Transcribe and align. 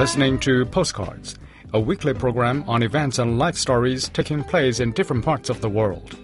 listening 0.00 0.38
to 0.38 0.64
Postcards, 0.64 1.38
a 1.74 1.78
weekly 1.78 2.14
program 2.14 2.64
on 2.66 2.82
events 2.82 3.18
and 3.18 3.38
life 3.38 3.54
stories 3.54 4.08
taking 4.08 4.42
place 4.42 4.80
in 4.80 4.92
different 4.92 5.22
parts 5.22 5.50
of 5.50 5.60
the 5.60 5.68
world. 5.68 6.16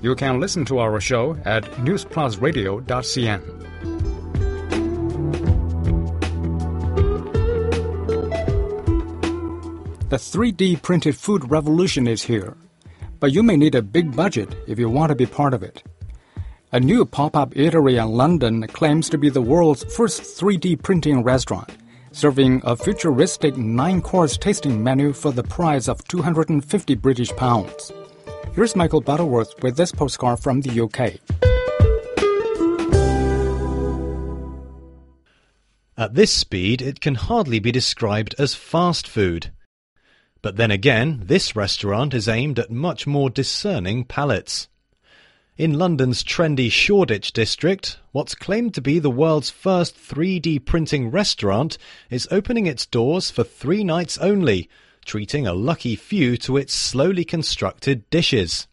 You 0.00 0.14
can 0.14 0.40
listen 0.40 0.64
to 0.64 0.78
our 0.78 0.98
show 1.02 1.36
at 1.44 1.64
newsplusradio.cn. 1.84 3.42
The 10.08 10.16
3D 10.16 10.80
printed 10.80 11.14
food 11.14 11.50
revolution 11.50 12.08
is 12.08 12.22
here, 12.22 12.56
but 13.18 13.32
you 13.32 13.42
may 13.42 13.58
need 13.58 13.74
a 13.74 13.82
big 13.82 14.16
budget 14.16 14.48
if 14.66 14.78
you 14.78 14.88
want 14.88 15.10
to 15.10 15.14
be 15.14 15.26
part 15.26 15.52
of 15.52 15.62
it. 15.62 15.82
A 16.72 16.80
new 16.80 17.04
pop 17.04 17.36
up 17.36 17.50
eatery 17.50 18.02
in 18.02 18.12
London 18.12 18.66
claims 18.68 19.10
to 19.10 19.18
be 19.18 19.28
the 19.28 19.42
world's 19.42 19.84
first 19.94 20.22
3D 20.22 20.82
printing 20.82 21.22
restaurant 21.22 21.76
serving 22.12 22.60
a 22.64 22.76
futuristic 22.76 23.56
nine 23.56 24.02
course 24.02 24.36
tasting 24.36 24.82
menu 24.82 25.12
for 25.12 25.32
the 25.32 25.42
price 25.42 25.88
of 25.88 26.06
250 26.08 26.94
British 26.96 27.30
pounds. 27.36 27.92
Here's 28.54 28.74
Michael 28.74 29.00
Butterworth 29.00 29.62
with 29.62 29.76
this 29.76 29.92
postcard 29.92 30.40
from 30.40 30.60
the 30.60 30.80
UK. 30.80 31.20
At 35.96 36.14
this 36.14 36.32
speed, 36.32 36.80
it 36.80 37.00
can 37.00 37.14
hardly 37.14 37.58
be 37.58 37.70
described 37.70 38.34
as 38.38 38.54
fast 38.54 39.06
food. 39.06 39.52
But 40.42 40.56
then 40.56 40.70
again, 40.70 41.20
this 41.24 41.54
restaurant 41.54 42.14
is 42.14 42.26
aimed 42.26 42.58
at 42.58 42.70
much 42.70 43.06
more 43.06 43.28
discerning 43.28 44.04
palates. 44.04 44.68
In 45.60 45.78
London's 45.78 46.24
trendy 46.24 46.72
Shoreditch 46.72 47.34
district, 47.34 47.98
what's 48.12 48.34
claimed 48.34 48.72
to 48.72 48.80
be 48.80 48.98
the 48.98 49.10
world's 49.10 49.50
first 49.50 49.94
3D 49.94 50.64
printing 50.64 51.10
restaurant 51.10 51.76
is 52.08 52.26
opening 52.30 52.64
its 52.64 52.86
doors 52.86 53.30
for 53.30 53.44
three 53.44 53.84
nights 53.84 54.16
only, 54.16 54.70
treating 55.04 55.46
a 55.46 55.52
lucky 55.52 55.96
few 55.96 56.38
to 56.38 56.56
its 56.56 56.72
slowly 56.72 57.26
constructed 57.26 58.08
dishes. 58.08 58.68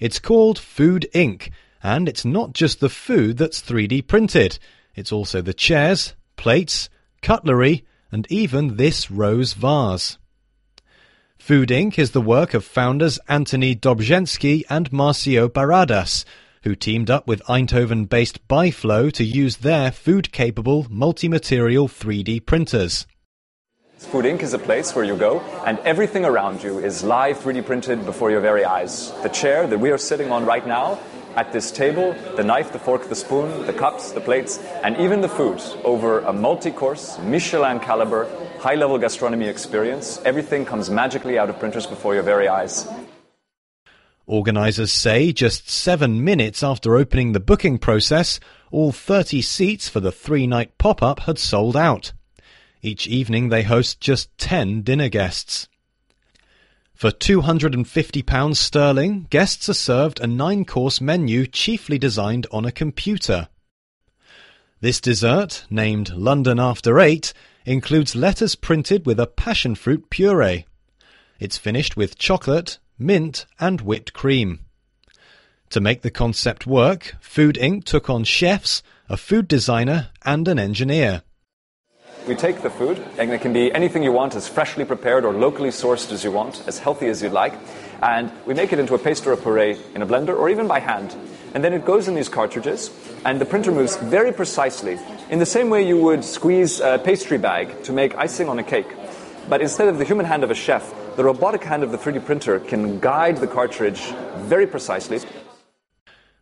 It's 0.00 0.18
called 0.18 0.58
Food 0.58 1.06
Ink, 1.12 1.50
and 1.82 2.08
it's 2.08 2.24
not 2.24 2.54
just 2.54 2.80
the 2.80 2.88
food 2.88 3.36
that's 3.36 3.60
3D 3.60 4.06
printed, 4.06 4.58
it's 4.94 5.12
also 5.12 5.42
the 5.42 5.52
chairs, 5.52 6.14
plates, 6.36 6.88
cutlery, 7.20 7.84
and 8.10 8.26
even 8.30 8.78
this 8.78 9.10
rose 9.10 9.52
vase. 9.52 10.16
Food 11.44 11.70
Ink 11.70 11.98
is 11.98 12.12
the 12.12 12.22
work 12.22 12.54
of 12.54 12.64
founders 12.64 13.18
Antony 13.28 13.76
Dobrzensky 13.76 14.62
and 14.70 14.90
Marcio 14.90 15.46
Barradas, 15.46 16.24
who 16.62 16.74
teamed 16.74 17.10
up 17.10 17.26
with 17.26 17.42
Eindhoven-based 17.42 18.48
byFlow 18.48 19.12
to 19.12 19.24
use 19.24 19.58
their 19.58 19.92
food-capable 19.92 20.86
multi-material 20.88 21.86
3D 21.86 22.46
printers. 22.46 23.06
Food 23.98 24.24
Ink 24.24 24.42
is 24.42 24.54
a 24.54 24.58
place 24.58 24.94
where 24.94 25.04
you 25.04 25.16
go 25.18 25.40
and 25.66 25.78
everything 25.80 26.24
around 26.24 26.62
you 26.62 26.78
is 26.78 27.04
live 27.04 27.36
3D 27.40 27.66
printed 27.66 28.06
before 28.06 28.30
your 28.30 28.40
very 28.40 28.64
eyes. 28.64 29.12
The 29.22 29.28
chair 29.28 29.66
that 29.66 29.78
we 29.78 29.90
are 29.90 29.98
sitting 29.98 30.32
on 30.32 30.46
right 30.46 30.66
now 30.66 30.98
at 31.36 31.52
this 31.52 31.70
table, 31.70 32.14
the 32.36 32.44
knife, 32.44 32.72
the 32.72 32.78
fork, 32.78 33.10
the 33.10 33.14
spoon, 33.14 33.66
the 33.66 33.74
cups, 33.74 34.12
the 34.12 34.20
plates, 34.22 34.60
and 34.82 34.96
even 34.96 35.20
the 35.20 35.28
food 35.28 35.60
over 35.84 36.20
a 36.20 36.32
multi 36.32 36.70
course, 36.70 37.18
Michelin 37.18 37.80
caliber, 37.80 38.30
high 38.64 38.76
level 38.76 38.96
gastronomy 38.96 39.46
experience. 39.46 40.18
Everything 40.24 40.64
comes 40.64 40.88
magically 40.88 41.38
out 41.38 41.50
of 41.50 41.58
printers 41.58 41.86
before 41.86 42.14
your 42.14 42.22
very 42.22 42.48
eyes. 42.48 42.88
Organisers 44.26 44.90
say 44.90 45.32
just 45.32 45.68
seven 45.68 46.24
minutes 46.24 46.62
after 46.62 46.96
opening 46.96 47.32
the 47.32 47.40
booking 47.40 47.76
process, 47.76 48.40
all 48.70 48.90
30 48.90 49.42
seats 49.42 49.90
for 49.90 50.00
the 50.00 50.10
three 50.10 50.46
night 50.46 50.78
pop 50.78 51.02
up 51.02 51.20
had 51.20 51.38
sold 51.38 51.76
out. 51.76 52.12
Each 52.80 53.06
evening 53.06 53.50
they 53.50 53.64
host 53.64 54.00
just 54.00 54.36
10 54.38 54.80
dinner 54.80 55.10
guests. 55.10 55.68
For 56.94 57.10
£250 57.10 58.56
sterling, 58.56 59.26
guests 59.28 59.68
are 59.68 59.74
served 59.74 60.20
a 60.20 60.26
nine 60.26 60.64
course 60.64 61.02
menu 61.02 61.46
chiefly 61.46 61.98
designed 61.98 62.46
on 62.50 62.64
a 62.64 62.72
computer. 62.72 63.48
This 64.80 65.02
dessert, 65.02 65.66
named 65.68 66.14
London 66.14 66.58
After 66.58 66.98
Eight, 66.98 67.34
includes 67.64 68.14
letters 68.14 68.54
printed 68.54 69.06
with 69.06 69.18
a 69.18 69.26
passion 69.26 69.74
fruit 69.74 70.10
puree. 70.10 70.66
It's 71.38 71.58
finished 71.58 71.96
with 71.96 72.18
chocolate, 72.18 72.78
mint, 72.98 73.46
and 73.58 73.80
whipped 73.80 74.12
cream. 74.12 74.60
To 75.70 75.80
make 75.80 76.02
the 76.02 76.10
concept 76.10 76.66
work, 76.66 77.16
Food 77.20 77.56
Ink 77.56 77.84
took 77.84 78.08
on 78.08 78.24
chefs, 78.24 78.82
a 79.08 79.16
food 79.16 79.48
designer, 79.48 80.10
and 80.24 80.46
an 80.46 80.58
engineer. 80.58 81.22
We 82.28 82.34
take 82.34 82.62
the 82.62 82.70
food, 82.70 83.04
and 83.18 83.30
it 83.32 83.40
can 83.40 83.52
be 83.52 83.72
anything 83.72 84.02
you 84.02 84.12
want, 84.12 84.34
as 84.34 84.48
freshly 84.48 84.84
prepared 84.84 85.24
or 85.24 85.32
locally 85.32 85.70
sourced 85.70 86.10
as 86.12 86.24
you 86.24 86.30
want, 86.30 86.62
as 86.66 86.78
healthy 86.78 87.08
as 87.08 87.22
you'd 87.22 87.32
like, 87.32 87.54
and 88.02 88.32
we 88.46 88.54
make 88.54 88.72
it 88.72 88.78
into 88.78 88.94
a 88.94 88.98
paste 88.98 89.26
or 89.26 89.32
a 89.32 89.36
puree 89.36 89.76
in 89.94 90.00
a 90.00 90.06
blender 90.06 90.36
or 90.36 90.48
even 90.48 90.66
by 90.66 90.78
hand. 90.78 91.14
And 91.54 91.62
then 91.62 91.72
it 91.72 91.84
goes 91.84 92.08
in 92.08 92.14
these 92.16 92.28
cartridges, 92.28 92.90
and 93.24 93.40
the 93.40 93.46
printer 93.46 93.70
moves 93.70 93.96
very 93.96 94.32
precisely, 94.32 94.98
in 95.30 95.38
the 95.38 95.46
same 95.46 95.70
way 95.70 95.86
you 95.86 95.96
would 95.98 96.24
squeeze 96.24 96.80
a 96.80 96.98
pastry 96.98 97.38
bag 97.38 97.84
to 97.84 97.92
make 97.92 98.16
icing 98.16 98.48
on 98.48 98.58
a 98.58 98.64
cake. 98.64 98.88
But 99.48 99.62
instead 99.62 99.86
of 99.86 99.98
the 99.98 100.04
human 100.04 100.26
hand 100.26 100.42
of 100.42 100.50
a 100.50 100.54
chef, 100.54 100.92
the 101.16 101.22
robotic 101.22 101.62
hand 101.62 101.84
of 101.84 101.92
the 101.92 101.98
3D 101.98 102.24
printer 102.24 102.58
can 102.58 102.98
guide 102.98 103.36
the 103.36 103.46
cartridge 103.46 104.00
very 104.48 104.66
precisely. 104.66 105.20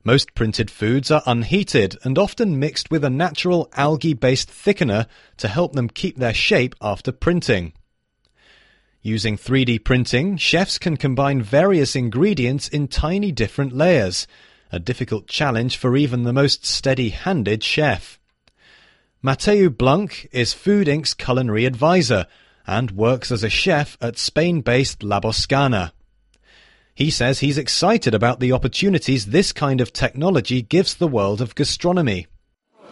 Most 0.02 0.34
printed 0.34 0.70
foods 0.70 1.10
are 1.10 1.22
unheated 1.26 1.96
and 2.02 2.18
often 2.18 2.58
mixed 2.58 2.90
with 2.90 3.04
a 3.04 3.10
natural 3.10 3.68
algae 3.74 4.14
based 4.14 4.48
thickener 4.48 5.06
to 5.36 5.46
help 5.46 5.74
them 5.74 5.88
keep 5.88 6.16
their 6.16 6.34
shape 6.34 6.74
after 6.80 7.12
printing. 7.12 7.74
Using 9.02 9.36
3D 9.36 9.84
printing, 9.84 10.38
chefs 10.38 10.78
can 10.78 10.96
combine 10.96 11.42
various 11.42 11.94
ingredients 11.94 12.68
in 12.68 12.88
tiny 12.88 13.30
different 13.30 13.72
layers, 13.72 14.26
a 14.72 14.80
difficult 14.80 15.26
challenge 15.26 15.76
for 15.76 15.96
even 15.96 16.22
the 16.22 16.32
most 16.32 16.64
steady 16.64 17.10
handed 17.10 17.62
chef. 17.62 18.18
Mateu 19.22 19.68
Blanch 19.68 20.26
is 20.32 20.54
Food 20.54 20.88
Ink's 20.88 21.14
culinary 21.14 21.66
advisor 21.66 22.26
and 22.66 22.90
works 22.90 23.30
as 23.30 23.44
a 23.44 23.50
chef 23.50 23.96
at 24.00 24.18
Spain 24.18 24.62
based 24.62 25.02
La 25.02 25.20
Boscana. 25.20 25.92
He 26.94 27.10
says 27.10 27.40
he's 27.40 27.58
excited 27.58 28.14
about 28.14 28.40
the 28.40 28.52
opportunities 28.52 29.26
this 29.26 29.52
kind 29.52 29.80
of 29.80 29.92
technology 29.92 30.62
gives 30.62 30.94
the 30.94 31.06
world 31.06 31.40
of 31.40 31.54
gastronomy. 31.54 32.26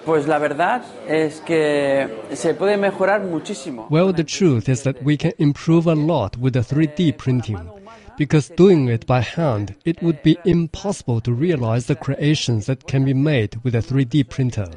Pues 0.04 0.26
la 0.26 0.38
verdad 0.38 0.82
es 1.06 1.40
que 1.40 2.08
se 2.34 2.54
puede 2.54 2.78
mejorar 2.78 3.22
muchísimo. 3.22 3.90
Well, 3.90 4.12
the 4.12 4.24
truth 4.24 4.68
is 4.68 4.82
that 4.84 5.02
we 5.02 5.16
can 5.16 5.32
improve 5.38 5.86
a 5.86 5.94
lot 5.94 6.38
with 6.38 6.54
the 6.54 6.60
3D 6.60 7.18
printing. 7.18 7.79
Because 8.16 8.48
doing 8.50 8.88
it 8.88 9.06
by 9.06 9.20
hand, 9.20 9.76
it 9.84 10.02
would 10.02 10.22
be 10.22 10.38
impossible 10.44 11.20
to 11.22 11.32
realize 11.32 11.86
the 11.86 11.96
creations 11.96 12.66
that 12.66 12.86
can 12.86 13.04
be 13.04 13.14
made 13.14 13.56
with 13.62 13.74
a 13.74 13.78
3D 13.78 14.28
printer. 14.28 14.68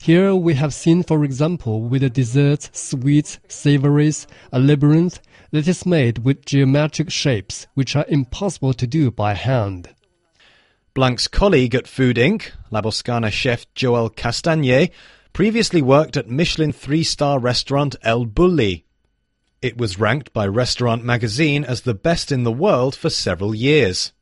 Here 0.00 0.34
we 0.34 0.54
have 0.54 0.72
seen, 0.72 1.02
for 1.02 1.24
example, 1.24 1.82
with 1.82 2.02
the 2.02 2.10
desserts, 2.10 2.70
sweets, 2.72 3.40
savories, 3.48 4.26
a 4.52 4.60
labyrinth 4.60 5.20
that 5.50 5.66
is 5.66 5.84
made 5.84 6.18
with 6.18 6.44
geometric 6.44 7.10
shapes 7.10 7.66
which 7.74 7.96
are 7.96 8.06
impossible 8.08 8.74
to 8.74 8.86
do 8.86 9.10
by 9.10 9.34
hand. 9.34 9.88
Blanch's 10.94 11.28
colleague 11.28 11.74
at 11.74 11.88
Food 11.88 12.16
Ink, 12.16 12.52
La 12.70 12.80
Boscana 12.80 13.30
chef 13.30 13.66
Joel 13.74 14.10
Castanyé, 14.10 14.90
previously 15.32 15.82
worked 15.82 16.16
at 16.16 16.28
Michelin 16.28 16.72
three 16.72 17.04
star 17.04 17.38
restaurant 17.38 17.96
El 18.02 18.26
Bulli. 18.26 18.84
It 19.60 19.76
was 19.76 19.98
ranked 19.98 20.32
by 20.32 20.46
Restaurant 20.46 21.02
Magazine 21.02 21.64
as 21.64 21.80
the 21.80 21.94
best 21.94 22.30
in 22.30 22.44
the 22.44 22.52
world 22.52 22.94
for 22.94 23.10
several 23.10 23.56
years. 23.56 24.12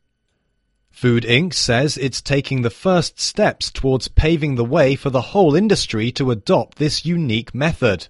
Food 0.91 1.27
Ink 1.27 1.53
says 1.53 1.99
it's 1.99 2.23
taking 2.23 2.63
the 2.63 2.71
first 2.71 3.21
steps 3.21 3.71
towards 3.71 4.09
paving 4.09 4.55
the 4.55 4.65
way 4.65 4.97
for 4.97 5.11
the 5.11 5.21
whole 5.21 5.55
industry 5.55 6.11
to 6.13 6.31
adopt 6.31 6.79
this 6.79 7.05
unique 7.05 7.55
method. 7.55 8.09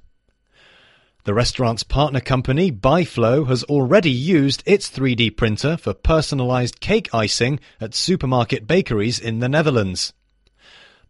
The 1.25 1.35
restaurant's 1.35 1.83
partner 1.83 2.21
company, 2.21 2.71
byFlow, 2.71 3.49
has 3.49 3.65
already 3.65 4.13
used 4.13 4.63
its 4.65 4.89
3D 4.89 5.37
printer 5.37 5.77
for 5.77 5.95
personalized 5.95 6.79
cake 6.79 7.13
icing 7.13 7.59
at 7.81 7.97
supermarket 7.97 8.69
bakeries 8.69 9.19
in 9.19 9.41
the 9.41 9.49
Netherlands. 9.49 10.13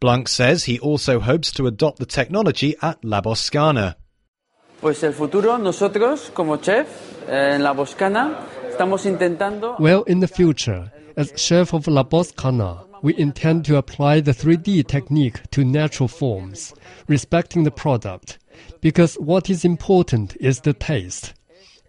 Blanch 0.01 0.29
says 0.29 0.65
he 0.65 0.79
also 0.79 1.21
hopes 1.21 1.53
to 1.53 1.67
adopt 1.67 1.99
the 1.99 2.07
technology 2.07 2.75
at 2.81 3.05
La 3.05 3.21
Boscana. 3.21 3.97
Pues 4.81 5.03
el 5.03 5.15
futuro, 5.15 5.59
nosotros 5.59 6.31
como 6.35 6.59
chef 6.59 6.87
eh, 7.29 7.55
en 7.55 7.63
La 7.63 7.73
Boscana 7.73 8.47
estamos 8.69 9.07
intentando. 9.07 9.77
Well, 9.79 10.05
in 10.07 10.21
the 10.21 10.29
future, 10.29 10.93
as 11.17 11.33
chef 11.35 11.73
of 11.73 11.87
La 11.87 12.05
Boscana, 12.05 12.85
we 13.03 13.15
intend 13.17 13.65
to 13.65 13.79
apply 13.79 14.21
the 14.21 14.33
3D 14.33 14.87
technique 14.87 15.41
to 15.51 15.65
natural 15.65 16.09
forms, 16.09 16.75
respecting 17.09 17.65
the 17.65 17.71
product, 17.71 18.39
because 18.81 19.15
what 19.15 19.49
is 19.49 19.65
important 19.65 20.37
is 20.41 20.61
the 20.61 20.75
taste. 20.75 21.33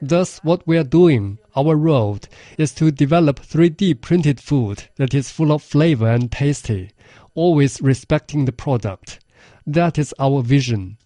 Thus, 0.01 0.39
what 0.43 0.65
we 0.65 0.77
are 0.77 0.83
doing, 0.83 1.39
our 1.55 1.75
road, 1.75 2.27
is 2.57 2.73
to 2.75 2.91
develop 2.91 3.39
3D 3.41 3.99
printed 3.99 4.39
food 4.39 4.83
that 4.95 5.13
is 5.13 5.31
full 5.31 5.51
of 5.51 5.63
flavor 5.63 6.07
and 6.07 6.31
tasty, 6.31 6.91
always 7.35 7.81
respecting 7.81 8.45
the 8.45 8.51
product. 8.51 9.19
That 9.65 9.97
is 9.97 10.13
our 10.19 10.41
vision. 10.41 10.97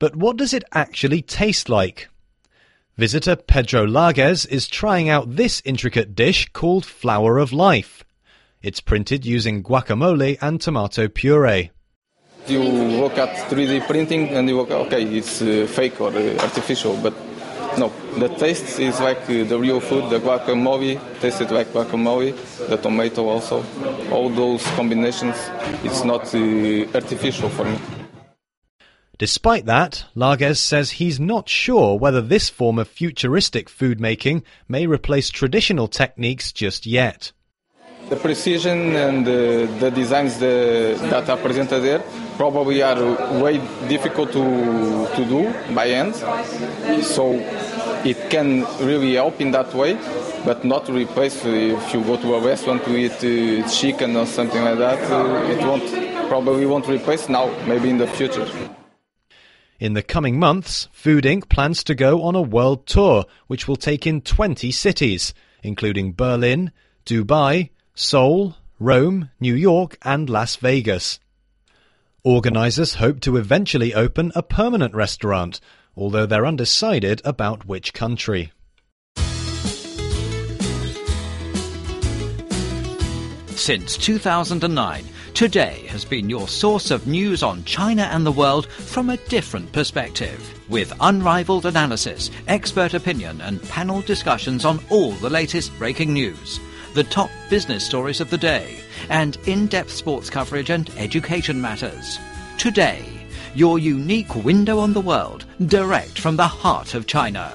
But 0.00 0.16
what 0.16 0.38
does 0.38 0.54
it 0.54 0.64
actually 0.72 1.20
taste 1.20 1.68
like? 1.68 2.08
Visitor 2.96 3.36
Pedro 3.36 3.86
Lages 3.86 4.48
is 4.48 4.66
trying 4.66 5.10
out 5.10 5.36
this 5.36 5.60
intricate 5.64 6.14
dish 6.14 6.48
called 6.54 6.86
Flower 6.86 7.38
of 7.38 7.52
Life. 7.52 8.02
It's 8.62 8.80
printed 8.80 9.26
using 9.26 9.62
guacamole 9.62 10.38
and 10.40 10.58
tomato 10.58 11.06
puree. 11.06 11.70
You 12.46 12.62
look 12.62 13.18
at 13.18 13.50
3D 13.50 13.86
printing 13.86 14.28
and 14.28 14.48
you 14.48 14.56
look, 14.56 14.70
okay, 14.70 15.04
it's 15.04 15.42
uh, 15.42 15.66
fake 15.68 16.00
or 16.00 16.08
uh, 16.08 16.38
artificial, 16.38 16.96
but 17.02 17.12
no, 17.76 17.92
the 18.18 18.28
taste 18.28 18.80
is 18.80 18.98
like 19.00 19.20
uh, 19.28 19.44
the 19.44 19.58
real 19.58 19.80
food. 19.80 20.08
The 20.08 20.18
guacamole 20.18 20.98
tasted 21.20 21.50
like 21.50 21.68
guacamole, 21.68 22.34
the 22.68 22.78
tomato 22.78 23.28
also. 23.28 23.62
All 24.10 24.30
those 24.30 24.64
combinations, 24.76 25.36
it's 25.84 26.04
not 26.04 26.34
uh, 26.34 26.96
artificial 26.96 27.50
for 27.50 27.66
me. 27.66 27.99
Despite 29.20 29.66
that, 29.66 30.06
Lages 30.16 30.56
says 30.56 30.92
he's 30.92 31.20
not 31.20 31.46
sure 31.46 31.98
whether 31.98 32.22
this 32.22 32.48
form 32.48 32.78
of 32.78 32.88
futuristic 32.88 33.68
food 33.68 34.00
making 34.00 34.44
may 34.66 34.86
replace 34.86 35.28
traditional 35.28 35.88
techniques 35.88 36.52
just 36.52 36.86
yet. 36.86 37.32
The 38.08 38.16
precision 38.16 38.96
and 38.96 39.28
uh, 39.28 39.66
the 39.78 39.90
designs 39.94 40.38
the, 40.38 40.96
that 41.10 41.28
are 41.28 41.36
presented 41.36 41.80
there 41.80 42.02
probably 42.38 42.82
are 42.82 43.42
way 43.42 43.58
difficult 43.90 44.32
to, 44.32 45.06
to 45.14 45.24
do 45.26 45.52
by 45.74 45.88
hand. 45.88 46.14
So 47.04 47.34
it 48.02 48.30
can 48.30 48.64
really 48.80 49.16
help 49.16 49.38
in 49.38 49.50
that 49.50 49.74
way, 49.74 49.98
but 50.46 50.64
not 50.64 50.88
replace 50.88 51.44
if 51.44 51.92
you 51.92 52.02
go 52.04 52.16
to 52.16 52.36
a 52.36 52.40
restaurant 52.40 52.84
to 52.84 52.96
eat 52.96 53.20
uh, 53.22 53.68
chicken 53.68 54.16
or 54.16 54.24
something 54.24 54.64
like 54.64 54.78
that. 54.78 54.98
Uh, 55.12 55.52
it 55.52 55.58
won't 55.58 56.28
probably 56.30 56.64
won't 56.64 56.88
replace 56.88 57.28
now, 57.28 57.50
maybe 57.66 57.90
in 57.90 57.98
the 57.98 58.06
future. 58.06 58.48
In 59.80 59.94
the 59.94 60.02
coming 60.02 60.38
months, 60.38 60.88
Food 60.92 61.24
Ink 61.24 61.48
plans 61.48 61.82
to 61.84 61.94
go 61.94 62.22
on 62.24 62.34
a 62.34 62.42
world 62.42 62.86
tour, 62.86 63.24
which 63.46 63.66
will 63.66 63.76
take 63.76 64.06
in 64.06 64.20
20 64.20 64.70
cities, 64.70 65.32
including 65.62 66.12
Berlin, 66.12 66.70
Dubai, 67.06 67.70
Seoul, 67.94 68.56
Rome, 68.78 69.30
New 69.40 69.54
York, 69.54 69.96
and 70.02 70.28
Las 70.28 70.56
Vegas. 70.56 71.18
Organisers 72.22 72.96
hope 72.96 73.20
to 73.20 73.38
eventually 73.38 73.94
open 73.94 74.32
a 74.34 74.42
permanent 74.42 74.94
restaurant, 74.94 75.60
although 75.96 76.26
they're 76.26 76.44
undecided 76.44 77.22
about 77.24 77.64
which 77.64 77.94
country. 77.94 78.52
Since 83.56 83.96
2009, 83.96 85.04
Today 85.40 85.86
has 85.86 86.04
been 86.04 86.28
your 86.28 86.46
source 86.48 86.90
of 86.90 87.06
news 87.06 87.42
on 87.42 87.64
China 87.64 88.02
and 88.12 88.26
the 88.26 88.30
world 88.30 88.66
from 88.66 89.08
a 89.08 89.16
different 89.16 89.72
perspective. 89.72 90.38
With 90.68 90.92
unrivaled 91.00 91.64
analysis, 91.64 92.30
expert 92.46 92.92
opinion, 92.92 93.40
and 93.40 93.62
panel 93.70 94.02
discussions 94.02 94.66
on 94.66 94.84
all 94.90 95.12
the 95.12 95.30
latest 95.30 95.72
breaking 95.78 96.12
news, 96.12 96.60
the 96.92 97.04
top 97.04 97.30
business 97.48 97.86
stories 97.86 98.20
of 98.20 98.28
the 98.28 98.36
day, 98.36 98.80
and 99.08 99.38
in 99.46 99.66
depth 99.66 99.92
sports 99.92 100.28
coverage 100.28 100.68
and 100.68 100.90
education 100.98 101.58
matters. 101.58 102.18
Today, 102.58 103.02
your 103.54 103.78
unique 103.78 104.34
window 104.44 104.78
on 104.78 104.92
the 104.92 105.00
world, 105.00 105.46
direct 105.68 106.18
from 106.18 106.36
the 106.36 106.46
heart 106.46 106.92
of 106.92 107.06
China. 107.06 107.50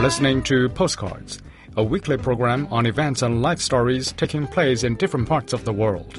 You're 0.00 0.06
listening 0.06 0.42
to 0.44 0.70
Postcards, 0.70 1.42
a 1.76 1.84
weekly 1.84 2.16
program 2.16 2.66
on 2.70 2.86
events 2.86 3.20
and 3.20 3.42
life 3.42 3.60
stories 3.60 4.12
taking 4.12 4.46
place 4.46 4.82
in 4.82 4.96
different 4.96 5.28
parts 5.28 5.52
of 5.52 5.66
the 5.66 5.74
world. 5.74 6.18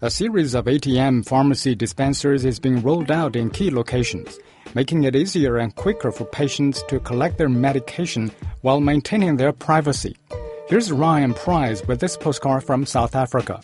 A 0.00 0.10
series 0.10 0.54
of 0.54 0.64
ATM 0.64 1.24
pharmacy 1.24 1.76
dispensers 1.76 2.44
is 2.44 2.58
being 2.58 2.82
rolled 2.82 3.12
out 3.12 3.36
in 3.36 3.50
key 3.50 3.70
locations 3.70 4.40
making 4.74 5.04
it 5.04 5.16
easier 5.16 5.58
and 5.58 5.74
quicker 5.76 6.12
for 6.12 6.24
patients 6.24 6.82
to 6.84 7.00
collect 7.00 7.38
their 7.38 7.48
medication 7.48 8.30
while 8.62 8.80
maintaining 8.80 9.36
their 9.36 9.52
privacy. 9.52 10.16
Here's 10.68 10.90
Ryan 10.90 11.34
Price 11.34 11.86
with 11.86 12.00
this 12.00 12.16
postcard 12.16 12.64
from 12.64 12.86
South 12.86 13.14
Africa. 13.14 13.60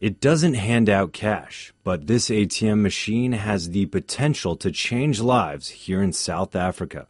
It 0.00 0.20
doesn't 0.20 0.54
hand 0.54 0.90
out 0.90 1.14
cash, 1.14 1.72
but 1.82 2.06
this 2.06 2.28
ATM 2.28 2.82
machine 2.82 3.32
has 3.32 3.70
the 3.70 3.86
potential 3.86 4.54
to 4.56 4.70
change 4.70 5.20
lives 5.20 5.70
here 5.70 6.02
in 6.02 6.12
South 6.12 6.54
Africa. 6.54 7.06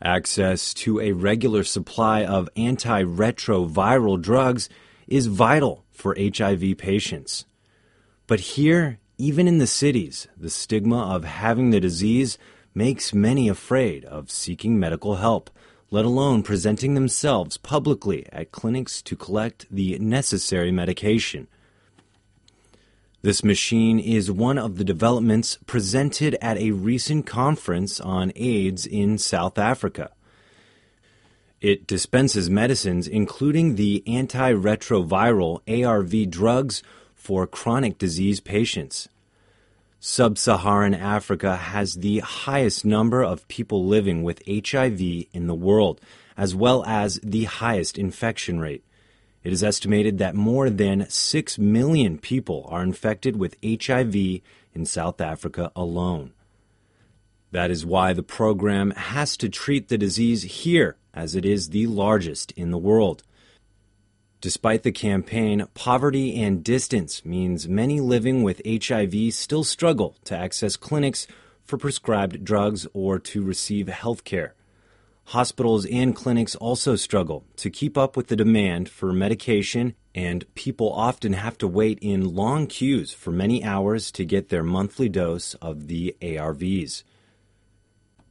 Access 0.00 0.72
to 0.74 1.00
a 1.00 1.10
regular 1.10 1.64
supply 1.64 2.24
of 2.24 2.48
antiretroviral 2.56 4.22
drugs 4.22 4.68
is 5.08 5.26
vital 5.26 5.84
for 5.90 6.16
HIV 6.16 6.78
patients. 6.78 7.46
But 8.30 8.54
here, 8.54 9.00
even 9.18 9.48
in 9.48 9.58
the 9.58 9.66
cities, 9.66 10.28
the 10.36 10.50
stigma 10.50 10.98
of 11.16 11.24
having 11.24 11.70
the 11.70 11.80
disease 11.80 12.38
makes 12.72 13.12
many 13.12 13.48
afraid 13.48 14.04
of 14.04 14.30
seeking 14.30 14.78
medical 14.78 15.16
help, 15.16 15.50
let 15.90 16.04
alone 16.04 16.44
presenting 16.44 16.94
themselves 16.94 17.56
publicly 17.56 18.24
at 18.30 18.52
clinics 18.52 19.02
to 19.02 19.16
collect 19.16 19.66
the 19.68 19.98
necessary 19.98 20.70
medication. 20.70 21.48
This 23.20 23.42
machine 23.42 23.98
is 23.98 24.30
one 24.30 24.58
of 24.58 24.76
the 24.76 24.84
developments 24.84 25.58
presented 25.66 26.36
at 26.40 26.56
a 26.56 26.70
recent 26.70 27.26
conference 27.26 27.98
on 27.98 28.30
AIDS 28.36 28.86
in 28.86 29.18
South 29.18 29.58
Africa. 29.58 30.12
It 31.60 31.84
dispenses 31.84 32.48
medicines, 32.48 33.08
including 33.08 33.74
the 33.74 34.04
antiretroviral 34.06 35.62
ARV 35.84 36.30
drugs 36.30 36.84
for 37.20 37.46
chronic 37.46 37.98
disease 37.98 38.40
patients. 38.40 39.08
Sub 40.00 40.38
Saharan 40.38 40.94
Africa 40.94 41.56
has 41.56 41.96
the 41.96 42.20
highest 42.20 42.86
number 42.86 43.22
of 43.22 43.46
people 43.48 43.84
living 43.84 44.22
with 44.22 44.42
HIV 44.48 45.00
in 45.00 45.46
the 45.46 45.54
world, 45.54 46.00
as 46.38 46.54
well 46.54 46.82
as 46.86 47.20
the 47.22 47.44
highest 47.44 47.98
infection 47.98 48.58
rate. 48.58 48.82
It 49.44 49.52
is 49.52 49.62
estimated 49.62 50.16
that 50.16 50.34
more 50.34 50.70
than 50.70 51.08
6 51.10 51.58
million 51.58 52.16
people 52.16 52.66
are 52.70 52.82
infected 52.82 53.36
with 53.36 53.56
HIV 53.62 54.14
in 54.74 54.86
South 54.86 55.20
Africa 55.20 55.70
alone. 55.76 56.32
That 57.52 57.70
is 57.70 57.84
why 57.84 58.14
the 58.14 58.22
program 58.22 58.92
has 58.92 59.36
to 59.36 59.50
treat 59.50 59.88
the 59.88 59.98
disease 59.98 60.42
here, 60.44 60.96
as 61.12 61.34
it 61.34 61.44
is 61.44 61.68
the 61.68 61.86
largest 61.86 62.52
in 62.52 62.70
the 62.70 62.78
world. 62.78 63.22
Despite 64.40 64.84
the 64.84 64.92
campaign, 64.92 65.66
poverty 65.74 66.40
and 66.42 66.64
distance 66.64 67.26
means 67.26 67.68
many 67.68 68.00
living 68.00 68.42
with 68.42 68.62
HIV 68.66 69.34
still 69.34 69.64
struggle 69.64 70.16
to 70.24 70.34
access 70.34 70.76
clinics 70.76 71.26
for 71.62 71.76
prescribed 71.76 72.42
drugs 72.42 72.86
or 72.94 73.18
to 73.18 73.44
receive 73.44 73.88
health 73.88 74.24
care. 74.24 74.54
Hospitals 75.26 75.84
and 75.84 76.16
clinics 76.16 76.56
also 76.56 76.96
struggle 76.96 77.44
to 77.56 77.68
keep 77.68 77.98
up 77.98 78.16
with 78.16 78.28
the 78.28 78.34
demand 78.34 78.88
for 78.88 79.12
medication, 79.12 79.94
and 80.14 80.52
people 80.54 80.90
often 80.90 81.34
have 81.34 81.58
to 81.58 81.68
wait 81.68 81.98
in 82.00 82.34
long 82.34 82.66
queues 82.66 83.12
for 83.12 83.30
many 83.30 83.62
hours 83.62 84.10
to 84.12 84.24
get 84.24 84.48
their 84.48 84.64
monthly 84.64 85.10
dose 85.10 85.52
of 85.54 85.86
the 85.86 86.16
ARVs. 86.22 87.04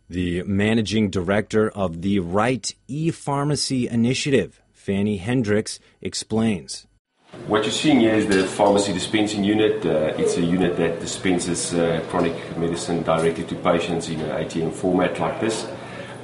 The 0.10 0.42
managing 0.42 1.12
director 1.12 1.70
of 1.70 2.01
the 2.01 2.20
Right 2.20 2.74
e-Pharmacy 2.88 3.88
Initiative, 3.88 4.60
Fanny 4.89 5.17
Hendricks, 5.17 5.79
explains. 6.01 6.88
What 7.46 7.62
you're 7.62 7.72
seeing 7.72 8.00
here 8.00 8.15
is 8.15 8.25
the 8.25 8.43
pharmacy 8.48 8.91
dispensing 8.91 9.43
unit. 9.43 9.86
Uh, 9.86 10.17
it's 10.17 10.36
a 10.38 10.41
unit 10.41 10.77
that 10.77 11.00
dispenses 11.00 11.75
uh, 11.75 12.03
chronic 12.10 12.34
medicine 12.58 13.03
directly 13.03 13.43
to 13.43 13.55
patients 13.58 14.10
in 14.10 14.19
an 14.19 14.31
ATM 14.43 14.74
format 14.74 15.19
like 15.19 15.39
this. 15.39 15.67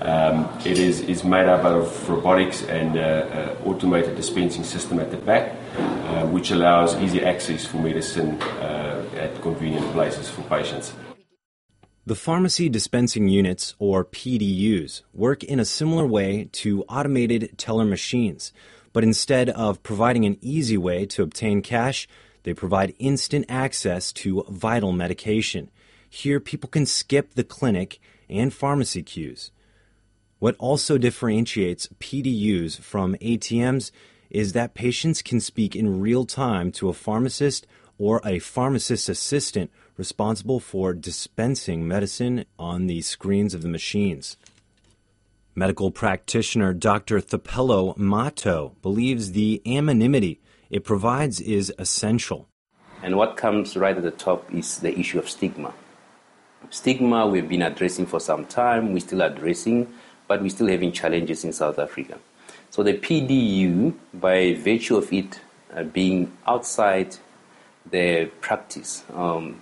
Um, 0.02 0.50
it 0.66 0.80
is, 0.80 1.02
is 1.02 1.24
made 1.24 1.46
up 1.46 1.64
of 1.64 2.10
robotics 2.10 2.64
and 2.64 2.98
uh, 2.98 3.02
uh, 3.02 3.70
automated 3.70 4.16
dispensing 4.16 4.64
system 4.64 5.00
at 5.00 5.12
the 5.12 5.18
back, 5.18 5.52
uh, 5.78 6.26
which 6.26 6.50
allows 6.50 6.96
easy 6.96 7.24
access 7.24 7.68
for 7.68 7.78
medicine 7.78 8.42
uh, 8.42 9.06
at 9.16 9.40
convenient 9.44 9.86
places 9.92 10.28
for 10.28 10.42
patients. 10.42 10.92
The 12.08 12.14
pharmacy 12.14 12.70
dispensing 12.70 13.30
units, 13.30 13.74
or 13.80 14.06
PDUs, 14.06 15.02
work 15.12 15.44
in 15.44 15.60
a 15.60 15.66
similar 15.66 16.06
way 16.06 16.50
to 16.52 16.84
automated 16.84 17.58
teller 17.58 17.84
machines, 17.84 18.54
but 18.94 19.04
instead 19.04 19.50
of 19.50 19.82
providing 19.82 20.24
an 20.24 20.38
easy 20.40 20.78
way 20.78 21.08
to 21.08 21.24
obtain 21.24 21.64
cash, 21.64 22.08
they 22.44 22.54
provide 22.54 22.94
instant 23.00 23.48
access 23.50 24.14
to 24.14 24.46
vital 24.50 24.92
medication. 24.92 25.72
Here, 26.08 26.40
people 26.40 26.70
can 26.70 26.86
skip 26.86 27.34
the 27.34 27.44
clinic 27.44 28.00
and 28.30 28.54
pharmacy 28.54 29.02
queues. 29.02 29.50
What 30.38 30.56
also 30.60 31.00
differentiates 31.00 31.90
PDUs 32.00 32.80
from 32.80 33.16
ATMs 33.16 33.90
is 34.30 34.54
that 34.54 34.76
patients 34.76 35.24
can 35.24 35.40
speak 35.40 35.76
in 35.76 36.02
real 36.02 36.28
time 36.28 36.72
to 36.74 36.88
a 36.88 36.94
pharmacist 36.94 37.66
or 37.98 38.22
a 38.24 38.38
pharmacist 38.38 39.10
assistant 39.10 39.72
responsible 39.98 40.60
for 40.60 40.94
dispensing 40.94 41.88
medicine 41.88 42.46
on 42.60 42.88
the 42.88 43.02
screens 43.02 43.54
of 43.54 43.62
the 43.62 43.68
machines. 43.68 44.38
Medical 45.56 45.90
practitioner 45.90 46.74
Dr. 46.74 47.22
Thapelo 47.22 47.98
Mato 47.98 48.76
believes 48.82 49.32
the 49.32 49.62
anonymity 49.66 50.42
it 50.70 50.84
provides 50.84 51.40
is 51.40 51.72
essential. 51.78 52.48
And 53.02 53.16
what 53.18 53.38
comes 53.38 53.78
right 53.78 53.96
at 53.96 54.04
the 54.04 54.12
top 54.12 54.54
is 54.54 54.80
the 54.80 54.98
issue 55.00 55.20
of 55.20 55.30
stigma. 55.30 55.74
Stigma 56.70 57.28
we've 57.28 57.48
been 57.48 57.62
addressing 57.62 58.06
for 58.06 58.20
some 58.20 58.46
time, 58.46 58.92
we're 58.92 59.00
still 59.00 59.22
addressing, 59.22 59.94
but 60.28 60.42
we're 60.42 60.50
still 60.50 60.68
having 60.68 60.92
challenges 60.92 61.46
in 61.46 61.54
South 61.54 61.80
Africa. 61.80 62.18
So 62.72 62.84
the 62.84 62.94
PDU, 62.98 63.94
by 64.14 64.56
virtue 64.56 64.98
of 64.98 65.14
it 65.14 65.40
uh, 65.74 65.84
being 65.84 66.36
outside 66.48 67.16
the 67.90 68.26
practice, 68.42 69.04
um, 69.14 69.62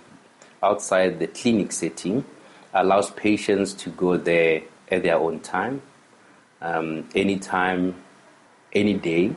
outside 0.64 1.18
the 1.18 1.26
clinic 1.26 1.70
setting, 1.72 2.24
allows 2.72 3.10
patients 3.10 3.72
to 3.74 3.90
go 3.90 4.16
there 4.16 4.62
at 4.90 5.02
their 5.02 5.16
own 5.16 5.40
time, 5.40 5.82
um, 6.60 7.08
anytime, 7.14 7.94
any 8.72 8.94
day, 8.94 9.34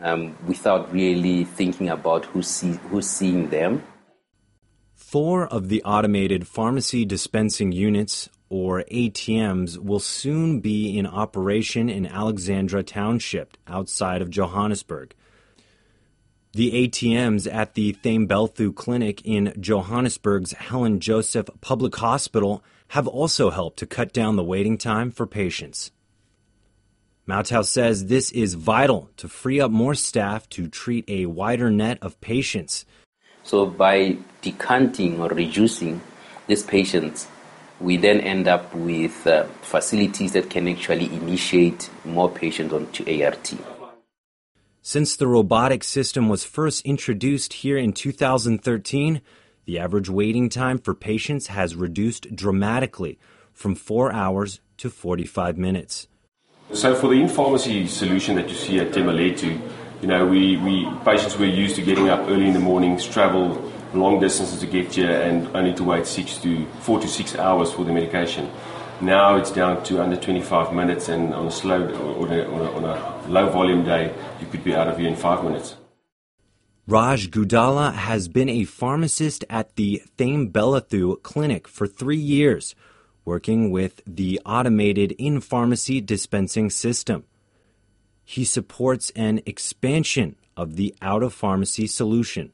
um, 0.00 0.36
without 0.46 0.92
really 0.92 1.44
thinking 1.44 1.88
about 1.88 2.24
who's, 2.26 2.48
see, 2.48 2.72
who's 2.90 3.08
seeing 3.08 3.50
them. 3.50 3.82
Four 4.94 5.46
of 5.46 5.68
the 5.68 5.82
automated 5.84 6.46
pharmacy 6.46 7.04
dispensing 7.04 7.72
units, 7.72 8.28
or 8.50 8.84
ATMs, 8.92 9.78
will 9.78 10.00
soon 10.00 10.60
be 10.60 10.96
in 10.98 11.06
operation 11.06 11.88
in 11.88 12.06
Alexandra 12.06 12.82
Township 12.82 13.56
outside 13.66 14.22
of 14.22 14.30
Johannesburg. 14.30 15.14
The 16.52 16.88
ATMs 16.88 17.52
at 17.52 17.74
the 17.74 17.92
Themba 17.92 18.28
Lethu 18.28 18.74
Clinic 18.74 19.20
in 19.24 19.52
Johannesburg's 19.60 20.52
Helen 20.52 20.98
Joseph 20.98 21.50
Public 21.60 21.94
Hospital 21.96 22.64
have 22.88 23.06
also 23.06 23.50
helped 23.50 23.78
to 23.80 23.86
cut 23.86 24.14
down 24.14 24.36
the 24.36 24.42
waiting 24.42 24.78
time 24.78 25.10
for 25.10 25.26
patients. 25.26 25.90
Mautau 27.28 27.62
says 27.62 28.06
this 28.06 28.32
is 28.32 28.54
vital 28.54 29.10
to 29.18 29.28
free 29.28 29.60
up 29.60 29.70
more 29.70 29.94
staff 29.94 30.48
to 30.48 30.66
treat 30.68 31.04
a 31.08 31.26
wider 31.26 31.70
net 31.70 31.98
of 32.00 32.18
patients. 32.22 32.86
So, 33.42 33.66
by 33.66 34.16
decanting 34.40 35.20
or 35.20 35.28
reducing 35.28 36.00
these 36.46 36.62
patients, 36.62 37.28
we 37.78 37.98
then 37.98 38.20
end 38.20 38.48
up 38.48 38.74
with 38.74 39.26
uh, 39.26 39.44
facilities 39.60 40.32
that 40.32 40.48
can 40.48 40.66
actually 40.66 41.12
initiate 41.14 41.90
more 42.06 42.30
patients 42.30 42.72
onto 42.72 43.04
ART. 43.22 43.52
Since 44.88 45.16
the 45.16 45.26
robotic 45.28 45.84
system 45.84 46.30
was 46.30 46.44
first 46.44 46.80
introduced 46.86 47.52
here 47.52 47.76
in 47.76 47.92
2013, 47.92 49.20
the 49.66 49.78
average 49.78 50.08
waiting 50.08 50.48
time 50.48 50.78
for 50.78 50.94
patients 50.94 51.48
has 51.48 51.76
reduced 51.76 52.34
dramatically 52.34 53.18
from 53.52 53.74
4 53.74 54.10
hours 54.10 54.60
to 54.78 54.88
45 54.88 55.58
minutes. 55.58 56.08
So 56.72 56.94
for 56.94 57.08
the 57.08 57.20
in-pharmacy 57.20 57.86
solution 57.88 58.36
that 58.36 58.48
you 58.48 58.54
see 58.54 58.80
at 58.80 58.92
Themba 58.92 59.12
Lethu, 59.14 59.60
you 60.00 60.08
know, 60.08 60.26
we, 60.26 60.56
we 60.56 60.88
patients 61.04 61.36
were 61.36 61.44
used 61.44 61.76
to 61.76 61.82
getting 61.82 62.08
up 62.08 62.20
early 62.20 62.46
in 62.46 62.54
the 62.54 62.58
mornings, 62.58 63.06
travel 63.06 63.70
long 63.92 64.20
distances 64.20 64.58
to 64.60 64.66
get 64.66 64.94
here, 64.94 65.10
and 65.10 65.54
only 65.54 65.74
to 65.74 65.84
wait 65.84 66.06
six 66.06 66.38
to 66.38 66.64
four 66.80 66.98
to 66.98 67.08
six 67.08 67.36
hours 67.36 67.70
for 67.70 67.84
the 67.84 67.92
medication. 67.92 68.50
Now 69.00 69.36
it's 69.36 69.52
down 69.52 69.84
to 69.84 70.02
under 70.02 70.16
25 70.16 70.74
minutes, 70.74 71.08
and 71.08 71.32
on 71.32 71.46
a 71.46 71.50
slow 71.52 71.86
or 71.86 72.26
on 72.26 72.32
a, 72.32 72.74
on 72.74 72.84
a 72.84 73.28
low 73.28 73.48
volume 73.48 73.84
day, 73.84 74.12
you 74.40 74.46
could 74.48 74.64
be 74.64 74.74
out 74.74 74.88
of 74.88 74.98
here 74.98 75.08
in 75.08 75.14
five 75.14 75.44
minutes. 75.44 75.76
Raj 76.88 77.30
Gudala 77.30 77.94
has 77.94 78.26
been 78.26 78.48
a 78.48 78.64
pharmacist 78.64 79.44
at 79.48 79.76
the 79.76 80.02
Themba 80.16 80.52
Lethu 80.52 81.22
Clinic 81.22 81.68
for 81.68 81.86
three 81.86 82.16
years, 82.16 82.74
working 83.24 83.70
with 83.70 84.02
the 84.04 84.40
automated 84.44 85.12
in 85.12 85.40
pharmacy 85.40 86.00
dispensing 86.00 86.68
system. 86.68 87.24
He 88.24 88.44
supports 88.44 89.10
an 89.14 89.42
expansion 89.46 90.34
of 90.56 90.74
the 90.74 90.92
out 91.00 91.22
of 91.22 91.32
pharmacy 91.32 91.86
solution. 91.86 92.52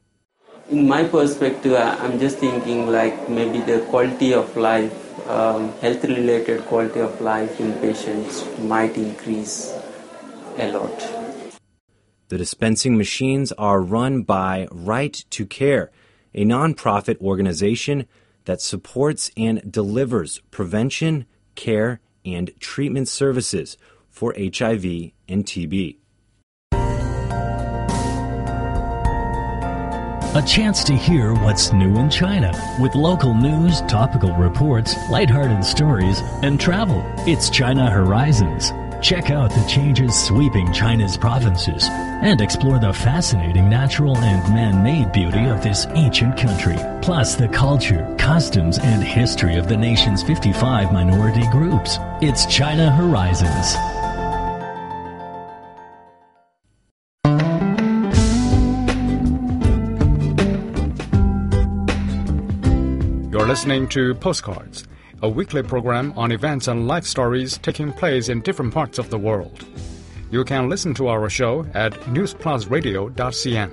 In 0.69 0.87
my 0.87 1.05
perspective, 1.05 1.73
I'm 1.73 2.19
just 2.19 2.37
thinking 2.37 2.91
like 2.91 3.29
maybe 3.29 3.61
the 3.61 3.79
quality 3.89 4.33
of 4.33 4.55
life, 4.57 5.04
um, 5.27 5.71
health 5.79 6.03
related 6.03 6.65
quality 6.65 6.99
of 6.99 7.19
life 7.21 7.59
in 7.59 7.73
patients 7.79 8.45
might 8.59 8.97
increase 8.97 9.73
a 10.57 10.71
lot. 10.71 11.11
The 12.29 12.37
dispensing 12.37 12.97
machines 12.97 13.51
are 13.53 13.81
run 13.81 14.23
by 14.23 14.67
Right 14.71 15.13
to 15.29 15.45
Care, 15.45 15.91
a 16.33 16.43
nonprofit 16.43 17.19
organization 17.21 18.07
that 18.45 18.61
supports 18.61 19.31
and 19.37 19.71
delivers 19.71 20.39
prevention, 20.51 21.25
care, 21.55 21.99
and 22.23 22.51
treatment 22.59 23.07
services 23.07 23.77
for 24.09 24.33
HIV 24.37 24.85
and 25.27 25.45
TB. 25.45 25.97
A 30.35 30.41
chance 30.41 30.83
to 30.83 30.93
hear 30.93 31.33
what's 31.33 31.71
new 31.71 31.97
in 31.97 32.09
China 32.09 32.51
with 32.77 32.93
local 32.93 33.33
news, 33.33 33.79
topical 33.83 34.35
reports, 34.35 34.93
lighthearted 35.09 35.63
stories, 35.63 36.19
and 36.43 36.59
travel. 36.59 37.01
It's 37.19 37.49
China 37.49 37.89
Horizons. 37.89 38.73
Check 39.01 39.29
out 39.29 39.49
the 39.49 39.65
changes 39.65 40.13
sweeping 40.13 40.73
China's 40.73 41.15
provinces 41.15 41.87
and 41.89 42.41
explore 42.41 42.79
the 42.79 42.91
fascinating 42.91 43.69
natural 43.69 44.17
and 44.17 44.53
man-made 44.53 45.13
beauty 45.13 45.45
of 45.45 45.63
this 45.63 45.87
ancient 45.91 46.37
country, 46.37 46.75
plus 47.01 47.35
the 47.35 47.47
culture, 47.47 48.13
customs, 48.19 48.77
and 48.77 49.01
history 49.01 49.55
of 49.55 49.69
the 49.69 49.77
nation's 49.77 50.21
55 50.21 50.91
minority 50.91 51.47
groups. 51.47 51.97
It's 52.19 52.45
China 52.47 52.91
Horizons. 52.91 53.94
Listening 63.55 63.87
to 63.87 64.13
Postcards, 64.15 64.85
a 65.23 65.29
weekly 65.29 65.63
program 65.63 66.11
on 66.17 66.33
events 66.33 66.67
and 66.67 66.89
life 66.89 67.05
stories 67.05 67.57
taking 67.59 67.89
place 67.93 68.27
in 68.27 68.41
different 68.41 68.73
parts 68.73 68.99
of 68.99 69.09
the 69.09 69.17
world. 69.17 69.65
You 70.29 70.43
can 70.43 70.67
listen 70.67 70.93
to 70.95 71.07
our 71.07 71.29
show 71.29 71.65
at 71.73 71.93
newsplusradio.cn. 72.15 73.71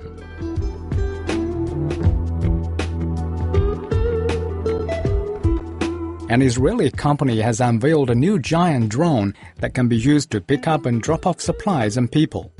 An 6.29 6.41
Israeli 6.41 6.89
company 6.89 7.41
has 7.41 7.59
unveiled 7.59 8.09
a 8.09 8.15
new 8.15 8.39
giant 8.39 8.87
drone 8.87 9.33
that 9.57 9.73
can 9.73 9.89
be 9.89 9.97
used 9.97 10.31
to 10.31 10.39
pick 10.39 10.65
up 10.65 10.85
and 10.85 11.01
drop 11.01 11.27
off 11.27 11.41
supplies 11.41 11.97
and 11.97 12.09
people. 12.09 12.53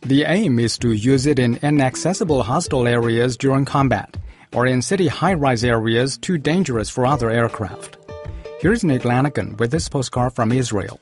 The 0.00 0.24
aim 0.24 0.58
is 0.58 0.76
to 0.78 0.90
use 0.90 1.26
it 1.26 1.38
in 1.38 1.60
inaccessible 1.62 2.42
hostile 2.42 2.88
areas 2.88 3.36
during 3.36 3.64
combat 3.64 4.17
or 4.52 4.66
in 4.66 4.82
city 4.82 5.08
high 5.08 5.34
rise 5.34 5.64
areas 5.64 6.18
too 6.18 6.38
dangerous 6.38 6.88
for 6.88 7.06
other 7.06 7.30
aircraft. 7.30 7.96
Here's 8.60 8.84
Nick 8.84 9.04
Lanigan 9.04 9.56
with 9.56 9.70
this 9.70 9.88
postcard 9.88 10.32
from 10.34 10.52
Israel. 10.52 11.00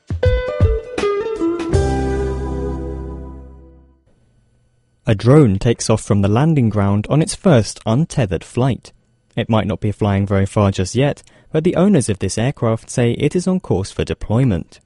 A 5.09 5.15
drone 5.15 5.57
takes 5.57 5.89
off 5.89 6.03
from 6.03 6.21
the 6.21 6.27
landing 6.27 6.69
ground 6.69 7.07
on 7.09 7.21
its 7.21 7.33
first 7.33 7.79
untethered 7.85 8.43
flight. 8.43 8.91
It 9.37 9.49
might 9.49 9.65
not 9.65 9.79
be 9.79 9.93
flying 9.93 10.27
very 10.27 10.45
far 10.45 10.69
just 10.69 10.95
yet, 10.95 11.23
but 11.51 11.63
the 11.63 11.77
owners 11.77 12.09
of 12.09 12.19
this 12.19 12.37
aircraft 12.37 12.89
say 12.89 13.11
it 13.13 13.35
is 13.35 13.47
on 13.47 13.61
course 13.61 13.89
for 13.89 14.03
deployment. 14.03 14.81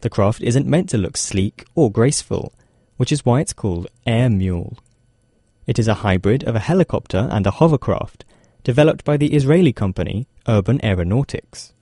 The 0.00 0.08
craft 0.08 0.40
isn't 0.40 0.66
meant 0.66 0.88
to 0.90 0.98
look 0.98 1.16
sleek 1.16 1.66
or 1.74 1.90
graceful, 1.90 2.54
which 2.96 3.12
is 3.12 3.26
why 3.26 3.40
it's 3.40 3.52
called 3.52 3.88
Air 4.06 4.30
Mule. 4.30 4.78
It 5.66 5.80
is 5.80 5.88
a 5.88 5.94
hybrid 5.94 6.44
of 6.44 6.54
a 6.54 6.60
helicopter 6.60 7.28
and 7.30 7.46
a 7.46 7.50
hovercraft, 7.50 8.24
developed 8.62 9.04
by 9.04 9.16
the 9.16 9.34
Israeli 9.34 9.72
company 9.72 10.28
Urban 10.46 10.84
Aeronautics. 10.84 11.72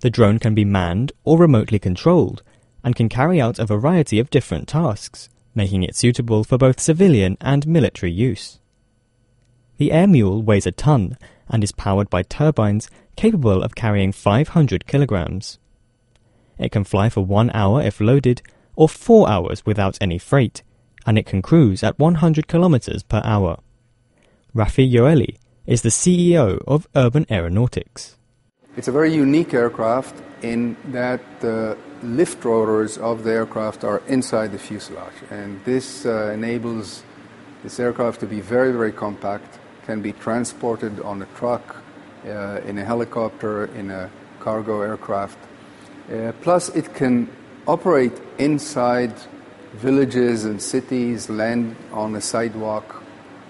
The 0.00 0.10
drone 0.10 0.38
can 0.38 0.54
be 0.54 0.64
manned 0.64 1.12
or 1.22 1.38
remotely 1.38 1.78
controlled 1.78 2.42
and 2.82 2.96
can 2.96 3.08
carry 3.10 3.40
out 3.40 3.58
a 3.58 3.66
variety 3.66 4.18
of 4.18 4.30
different 4.30 4.68
tasks, 4.68 5.28
making 5.54 5.82
it 5.82 5.94
suitable 5.94 6.44
for 6.44 6.56
both 6.56 6.80
civilian 6.80 7.36
and 7.40 7.66
military 7.66 8.12
use. 8.12 8.58
The 9.76 9.92
Air 9.92 10.06
Mule 10.06 10.42
weighs 10.42 10.66
a 10.66 10.72
ton 10.72 11.18
and 11.48 11.62
is 11.62 11.72
powered 11.72 12.08
by 12.08 12.22
turbines 12.22 12.90
capable 13.16 13.62
of 13.62 13.74
carrying 13.74 14.12
500 14.12 14.86
kilograms. 14.86 15.58
It 16.58 16.72
can 16.72 16.84
fly 16.84 17.08
for 17.10 17.24
one 17.24 17.50
hour 17.52 17.82
if 17.82 18.00
loaded, 18.00 18.40
or 18.76 18.88
four 18.88 19.28
hours 19.28 19.66
without 19.66 19.98
any 20.00 20.18
freight, 20.18 20.62
and 21.06 21.18
it 21.18 21.26
can 21.26 21.42
cruise 21.42 21.82
at 21.82 21.98
100 21.98 22.48
kilometers 22.48 23.02
per 23.02 23.20
hour. 23.24 23.58
Rafi 24.54 24.90
Yoeli 24.90 25.36
is 25.66 25.82
the 25.82 25.88
CEO 25.88 26.62
of 26.66 26.86
Urban 26.94 27.26
Aeronautics. 27.30 28.16
It's 28.76 28.88
a 28.88 28.92
very 28.92 29.14
unique 29.14 29.54
aircraft 29.54 30.20
in 30.42 30.76
that 30.86 31.20
the 31.40 31.76
lift 32.02 32.44
rotors 32.44 32.98
of 32.98 33.24
the 33.24 33.32
aircraft 33.32 33.84
are 33.84 34.02
inside 34.08 34.52
the 34.52 34.58
fuselage, 34.58 35.14
and 35.30 35.64
this 35.64 36.04
uh, 36.04 36.30
enables 36.34 37.02
this 37.62 37.80
aircraft 37.80 38.20
to 38.20 38.26
be 38.26 38.40
very, 38.40 38.72
very 38.72 38.92
compact, 38.92 39.58
can 39.86 40.02
be 40.02 40.12
transported 40.12 41.00
on 41.00 41.22
a 41.22 41.26
truck, 41.36 41.76
uh, 42.26 42.60
in 42.66 42.78
a 42.78 42.84
helicopter, 42.84 43.66
in 43.76 43.90
a 43.90 44.10
cargo 44.40 44.82
aircraft. 44.82 45.38
Uh, 46.12 46.32
plus, 46.42 46.68
it 46.70 46.94
can 46.94 47.28
operate 47.66 48.12
inside 48.38 49.12
villages 49.74 50.44
and 50.44 50.60
cities, 50.60 51.28
land 51.28 51.76
on 51.92 52.14
a 52.14 52.20
sidewalk 52.20 53.02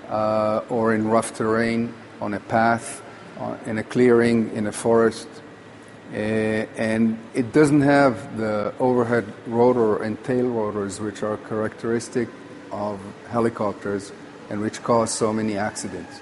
uh, 0.09 0.61
or 0.69 0.95
in 0.95 1.09
rough 1.09 1.35
terrain, 1.35 1.93
on 2.21 2.35
a 2.35 2.41
path, 2.41 3.03
uh, 3.39 3.57
in 3.67 3.79
a 3.79 3.83
clearing, 3.83 4.51
in 4.55 4.67
a 4.67 4.73
forest. 4.73 5.29
Uh, 6.13 6.17
and 6.77 7.19
it 7.35 7.53
doesn't 7.53 7.81
have 7.81 8.37
the 8.37 8.73
overhead 8.79 9.27
rotor 9.47 10.03
and 10.03 10.23
tail 10.25 10.47
rotors, 10.47 11.01
which 11.01 11.23
are 11.23 11.37
characteristic 11.39 12.29
of 12.71 13.01
helicopters 13.29 14.13
and 14.51 14.61
which 14.61 14.83
cause 14.83 15.11
so 15.11 15.33
many 15.33 15.57
accidents. 15.57 16.21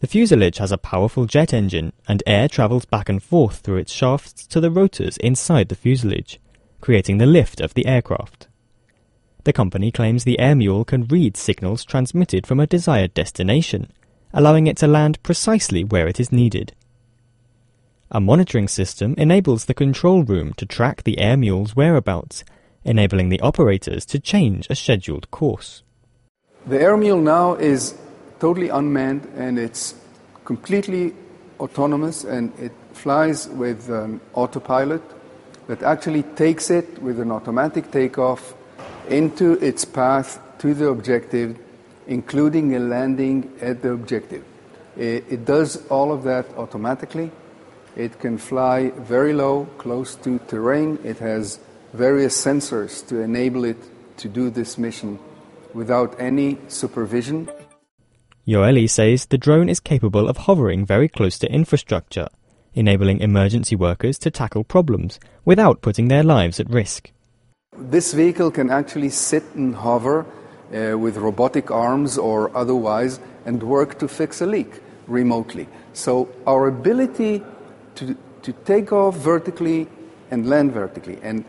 The 0.00 0.06
fuselage 0.06 0.58
has 0.58 0.72
a 0.72 0.78
powerful 0.78 1.26
jet 1.26 1.52
engine, 1.52 1.92
and 2.08 2.22
air 2.26 2.48
travels 2.48 2.86
back 2.86 3.08
and 3.08 3.22
forth 3.22 3.58
through 3.58 3.76
its 3.76 3.92
shafts 3.92 4.46
to 4.46 4.60
the 4.60 4.70
rotors 4.70 5.18
inside 5.18 5.68
the 5.68 5.74
fuselage, 5.74 6.40
creating 6.80 7.18
the 7.18 7.26
lift 7.26 7.60
of 7.60 7.74
the 7.74 7.86
aircraft. 7.86 8.48
The 9.44 9.52
company 9.52 9.90
claims 9.90 10.24
the 10.24 10.38
Air 10.38 10.54
Mule 10.54 10.84
can 10.84 11.06
read 11.06 11.36
signals 11.36 11.84
transmitted 11.84 12.46
from 12.46 12.60
a 12.60 12.66
desired 12.66 13.14
destination, 13.14 13.90
allowing 14.34 14.66
it 14.66 14.76
to 14.78 14.86
land 14.86 15.22
precisely 15.22 15.82
where 15.82 16.06
it 16.06 16.20
is 16.20 16.30
needed. 16.30 16.74
A 18.10 18.20
monitoring 18.20 18.68
system 18.68 19.14
enables 19.16 19.64
the 19.64 19.74
control 19.74 20.24
room 20.24 20.52
to 20.54 20.66
track 20.66 21.04
the 21.04 21.18
Air 21.18 21.36
Mule's 21.36 21.74
whereabouts, 21.74 22.44
enabling 22.84 23.28
the 23.28 23.40
operators 23.40 24.04
to 24.06 24.18
change 24.18 24.66
a 24.68 24.74
scheduled 24.74 25.30
course. 25.30 25.82
The 26.66 26.80
Air 26.80 26.96
Mule 26.96 27.20
now 27.20 27.54
is 27.54 27.96
totally 28.40 28.68
unmanned 28.68 29.26
and 29.36 29.58
it's 29.58 29.94
completely 30.44 31.14
autonomous 31.58 32.24
and 32.24 32.52
it 32.58 32.72
flies 32.92 33.48
with 33.48 33.88
an 33.88 34.20
autopilot 34.34 35.02
that 35.68 35.82
actually 35.82 36.24
takes 36.34 36.68
it 36.68 37.00
with 37.00 37.20
an 37.20 37.30
automatic 37.30 37.90
takeoff 37.90 38.54
into 39.08 39.52
its 39.64 39.84
path 39.84 40.40
to 40.58 40.74
the 40.74 40.88
objective, 40.88 41.58
including 42.06 42.74
a 42.76 42.78
landing 42.78 43.52
at 43.60 43.82
the 43.82 43.90
objective. 43.92 44.44
It, 44.96 45.24
it 45.28 45.44
does 45.44 45.86
all 45.88 46.12
of 46.12 46.24
that 46.24 46.46
automatically. 46.56 47.30
It 47.96 48.18
can 48.20 48.38
fly 48.38 48.90
very 48.90 49.32
low, 49.32 49.66
close 49.78 50.14
to 50.16 50.38
terrain. 50.48 50.98
It 51.04 51.18
has 51.18 51.58
various 51.92 52.36
sensors 52.42 53.06
to 53.08 53.20
enable 53.20 53.64
it 53.64 53.78
to 54.18 54.28
do 54.28 54.50
this 54.50 54.78
mission 54.78 55.18
without 55.74 56.18
any 56.20 56.58
supervision. 56.68 57.48
Yoeli 58.46 58.88
says 58.88 59.26
the 59.26 59.38
drone 59.38 59.68
is 59.68 59.80
capable 59.80 60.28
of 60.28 60.36
hovering 60.38 60.84
very 60.84 61.08
close 61.08 61.38
to 61.38 61.52
infrastructure, 61.52 62.28
enabling 62.74 63.20
emergency 63.20 63.76
workers 63.76 64.18
to 64.18 64.30
tackle 64.30 64.64
problems 64.64 65.20
without 65.44 65.82
putting 65.82 66.08
their 66.08 66.22
lives 66.22 66.58
at 66.58 66.70
risk. 66.70 67.12
This 67.78 68.12
vehicle 68.12 68.50
can 68.50 68.68
actually 68.68 69.10
sit 69.10 69.44
and 69.54 69.76
hover 69.76 70.26
uh, 70.74 70.98
with 70.98 71.16
robotic 71.16 71.70
arms 71.70 72.18
or 72.18 72.54
otherwise 72.56 73.20
and 73.46 73.62
work 73.62 73.96
to 74.00 74.08
fix 74.08 74.40
a 74.40 74.46
leak 74.46 74.80
remotely. 75.06 75.68
So, 75.92 76.28
our 76.48 76.66
ability 76.66 77.42
to, 77.94 78.16
to 78.42 78.52
take 78.64 78.92
off 78.92 79.16
vertically 79.16 79.86
and 80.32 80.48
land 80.48 80.72
vertically 80.72 81.20
and, 81.22 81.44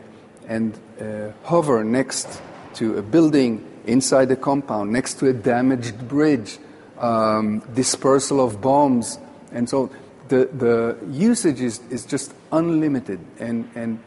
and 0.48 0.80
uh, 1.02 1.32
hover 1.44 1.84
next 1.84 2.42
to 2.76 3.00
a 3.00 3.02
building 3.02 3.66
inside 3.86 4.30
a 4.30 4.36
compound, 4.36 4.92
next 4.92 5.16
to 5.20 5.28
a 5.28 5.34
damaged 5.34 6.08
bridge, 6.08 6.60
um, 7.00 7.64
dispersal 7.74 8.46
of 8.46 8.62
bombs, 8.62 9.18
and 9.52 9.68
so 9.68 9.90
the, 10.28 10.46
the 10.54 10.98
usage 11.10 11.62
is, 11.62 11.82
is 11.90 12.06
just 12.06 12.32
unlimited. 12.52 13.20
And, 13.40 13.70
and 13.74 14.00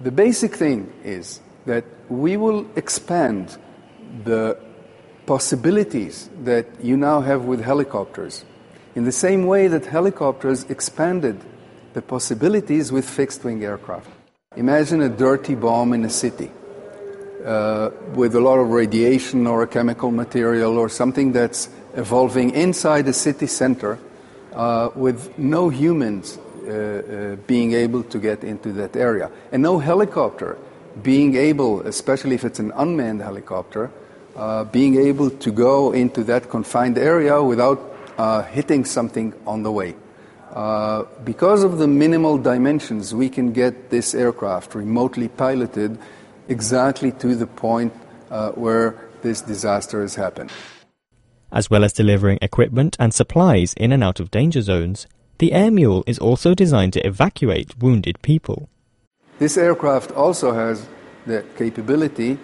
the 0.00 0.12
basic 0.12 0.54
thing 0.54 0.92
is 1.04 1.40
that 1.66 1.84
we 2.08 2.36
will 2.36 2.66
expand 2.76 3.58
the 4.24 4.58
possibilities 5.26 6.30
that 6.44 6.66
you 6.82 6.96
now 6.96 7.20
have 7.20 7.44
with 7.44 7.60
helicopters 7.60 8.44
in 8.94 9.04
the 9.04 9.12
same 9.12 9.46
way 9.46 9.68
that 9.68 9.86
helicopters 9.86 10.64
expanded 10.64 11.38
the 11.92 12.02
possibilities 12.02 12.90
with 12.90 13.08
fixed 13.08 13.44
wing 13.44 13.62
aircraft. 13.62 14.08
Imagine 14.56 15.02
a 15.02 15.08
dirty 15.08 15.54
bomb 15.54 15.92
in 15.92 16.04
a 16.04 16.10
city 16.10 16.50
uh, 17.44 17.90
with 18.14 18.34
a 18.34 18.40
lot 18.40 18.58
of 18.58 18.70
radiation 18.70 19.46
or 19.46 19.62
a 19.62 19.66
chemical 19.66 20.10
material 20.10 20.78
or 20.78 20.88
something 20.88 21.32
that's 21.32 21.68
evolving 21.94 22.50
inside 22.50 23.02
the 23.02 23.12
city 23.12 23.46
center 23.46 23.98
uh, 24.54 24.90
with 24.94 25.38
no 25.38 25.68
humans 25.68 26.38
being 27.46 27.72
able 27.72 28.02
to 28.02 28.18
get 28.18 28.44
into 28.44 28.72
that 28.72 28.96
area 28.96 29.30
and 29.52 29.62
no 29.62 29.78
helicopter 29.78 30.58
being 31.02 31.36
able, 31.36 31.86
especially 31.86 32.34
if 32.34 32.44
it's 32.44 32.58
an 32.58 32.72
unmanned 32.76 33.22
helicopter, 33.22 33.90
uh, 34.36 34.64
being 34.64 34.96
able 34.96 35.30
to 35.30 35.50
go 35.50 35.92
into 35.92 36.24
that 36.24 36.48
confined 36.48 36.98
area 36.98 37.42
without 37.42 37.80
uh, 38.18 38.42
hitting 38.42 38.84
something 38.84 39.32
on 39.46 39.62
the 39.62 39.72
way. 39.72 39.94
Uh, 40.52 41.04
because 41.24 41.62
of 41.62 41.78
the 41.78 41.86
minimal 41.86 42.38
dimensions, 42.38 43.14
we 43.14 43.28
can 43.28 43.52
get 43.52 43.90
this 43.90 44.14
aircraft 44.14 44.74
remotely 44.74 45.28
piloted 45.28 45.98
exactly 46.48 47.12
to 47.12 47.34
the 47.34 47.46
point 47.46 47.92
uh, 48.30 48.50
where 48.52 48.96
this 49.22 49.40
disaster 49.42 50.00
has 50.00 50.14
happened. 50.14 50.50
As 51.52 51.70
well 51.70 51.84
as 51.84 51.92
delivering 51.92 52.38
equipment 52.42 52.96
and 52.98 53.12
supplies 53.12 53.74
in 53.74 53.92
and 53.92 54.02
out 54.02 54.20
of 54.20 54.30
danger 54.30 54.62
zones, 54.62 55.06
the 55.38 55.52
Air 55.52 55.70
Mule 55.70 56.04
is 56.06 56.18
also 56.18 56.54
designed 56.54 56.92
to 56.94 57.06
evacuate 57.06 57.78
wounded 57.78 58.20
people. 58.22 58.68
This 59.38 59.56
aircraft 59.56 60.10
also 60.12 60.52
has 60.52 60.86
the 61.26 61.44
capability 61.56 62.38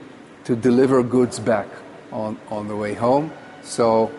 to 0.45 0.55
deliver 0.55 1.03
goods 1.03 1.41
back 1.41 1.67
on, 2.13 2.39
on 2.51 2.69
the 2.69 2.77
way 2.77 2.95
home. 2.95 3.33
So 3.63 4.13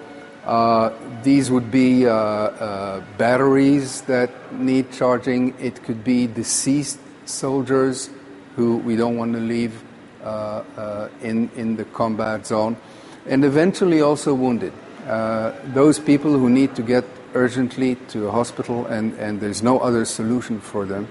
uh, 0.46 0.92
these 1.24 1.50
would 1.50 1.72
be 1.72 2.06
uh, 2.06 2.12
uh, 2.14 3.04
batteries 3.18 4.02
that 4.02 4.30
need 4.54 4.92
charging. 4.92 5.54
It 5.60 5.82
could 5.84 6.04
be 6.04 6.28
deceased 6.28 7.00
soldiers 7.26 8.10
who 8.56 8.78
we 8.78 8.96
don't 8.96 9.18
want 9.18 9.34
to 9.34 9.40
leave 9.40 9.84
uh, 10.24 10.64
uh, 10.78 11.10
in, 11.22 11.50
in 11.56 11.76
the 11.76 11.86
combat 11.86 12.48
zone, 12.48 12.78
and 13.26 13.46
eventually 13.46 14.02
also 14.02 14.34
wounded. 14.34 14.74
Uh, 15.08 15.54
those 15.66 16.00
people 16.00 16.32
who 16.32 16.50
need 16.50 16.76
to 16.76 16.82
get 16.82 17.06
urgently 17.36 17.95
to 18.08 18.28
a 18.28 18.32
hospital 18.32 18.86
and, 18.88 19.13
and 19.19 19.39
there's 19.39 19.62
no 19.62 19.80
other 19.80 20.06
solution 20.06 20.60
for 20.60 20.86
them 20.86 21.08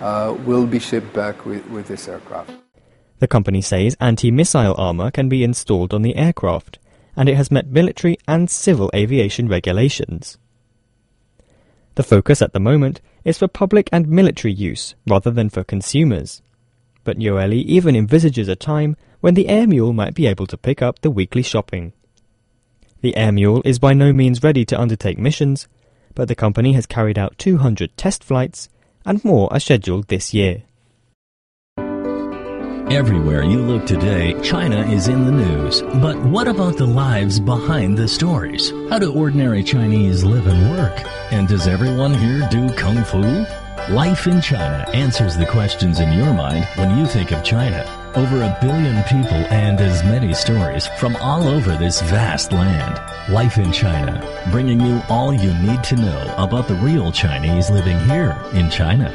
uh, 0.00 0.36
will 0.44 0.66
be 0.66 0.78
shipped 0.78 1.12
back 1.12 1.46
with, 1.46 1.64
with 1.70 1.88
this 1.88 2.08
aircraft. 2.08 2.50
The 3.20 3.28
company 3.28 3.62
says 3.62 3.96
anti-missile 4.00 4.74
armor 4.76 5.10
can 5.12 5.28
be 5.28 5.44
installed 5.44 5.94
on 5.94 6.02
the 6.02 6.16
aircraft, 6.16 6.80
and 7.14 7.28
it 7.28 7.36
has 7.36 7.52
met 7.52 7.68
military 7.68 8.18
and 8.26 8.50
civil 8.50 8.90
aviation 8.94 9.46
regulations. 9.46 10.38
The 11.94 12.02
focus 12.02 12.42
at 12.42 12.52
the 12.52 12.60
moment 12.60 13.00
is 13.24 13.38
for 13.38 13.46
public 13.46 13.88
and 13.92 14.08
military 14.08 14.52
use 14.52 14.94
rather 15.06 15.30
than 15.30 15.50
for 15.50 15.62
consumers. 15.62 16.42
But 17.04 17.18
Yoeli 17.18 17.62
even 17.64 17.94
envisages 17.94 18.48
a 18.48 18.56
time 18.56 18.96
when 19.20 19.34
the 19.34 19.48
Air 19.48 19.66
Mule 19.68 19.92
might 19.92 20.14
be 20.14 20.26
able 20.26 20.46
to 20.48 20.56
pick 20.56 20.82
up 20.82 21.00
the 21.00 21.10
weekly 21.10 21.42
shopping. 21.42 21.92
The 23.02 23.16
Air 23.16 23.32
Mule 23.32 23.62
is 23.64 23.80
by 23.80 23.94
no 23.94 24.12
means 24.12 24.44
ready 24.44 24.64
to 24.64 24.80
undertake 24.80 25.18
missions, 25.18 25.66
but 26.14 26.28
the 26.28 26.36
company 26.36 26.74
has 26.74 26.86
carried 26.86 27.18
out 27.18 27.36
200 27.36 27.96
test 27.96 28.22
flights 28.22 28.68
and 29.04 29.24
more 29.24 29.52
are 29.52 29.58
scheduled 29.58 30.06
this 30.06 30.32
year. 30.32 30.62
Everywhere 32.92 33.42
you 33.42 33.58
look 33.58 33.86
today, 33.86 34.40
China 34.42 34.86
is 34.86 35.08
in 35.08 35.24
the 35.24 35.32
news. 35.32 35.82
But 36.00 36.16
what 36.26 36.46
about 36.46 36.76
the 36.76 36.86
lives 36.86 37.40
behind 37.40 37.98
the 37.98 38.06
stories? 38.06 38.70
How 38.88 39.00
do 39.00 39.12
ordinary 39.12 39.64
Chinese 39.64 40.22
live 40.22 40.46
and 40.46 40.70
work? 40.70 40.96
And 41.32 41.48
does 41.48 41.66
everyone 41.66 42.14
here 42.14 42.46
do 42.52 42.72
kung 42.74 43.02
fu? 43.02 43.20
Life 43.92 44.28
in 44.28 44.40
China 44.40 44.88
answers 44.94 45.36
the 45.36 45.46
questions 45.46 45.98
in 45.98 46.12
your 46.12 46.32
mind 46.32 46.66
when 46.76 46.96
you 46.96 47.06
think 47.06 47.32
of 47.32 47.42
China. 47.42 48.01
Over 48.14 48.42
a 48.42 48.58
billion 48.60 49.02
people 49.04 49.38
and 49.48 49.80
as 49.80 50.04
many 50.04 50.34
stories 50.34 50.86
from 50.98 51.16
all 51.16 51.48
over 51.48 51.76
this 51.76 52.02
vast 52.02 52.52
land. 52.52 53.00
Life 53.32 53.56
in 53.56 53.72
China, 53.72 54.20
bringing 54.50 54.80
you 54.82 55.00
all 55.08 55.32
you 55.32 55.54
need 55.62 55.82
to 55.84 55.96
know 55.96 56.34
about 56.36 56.68
the 56.68 56.74
real 56.74 57.10
Chinese 57.10 57.70
living 57.70 57.98
here 58.00 58.38
in 58.52 58.68
China. 58.68 59.10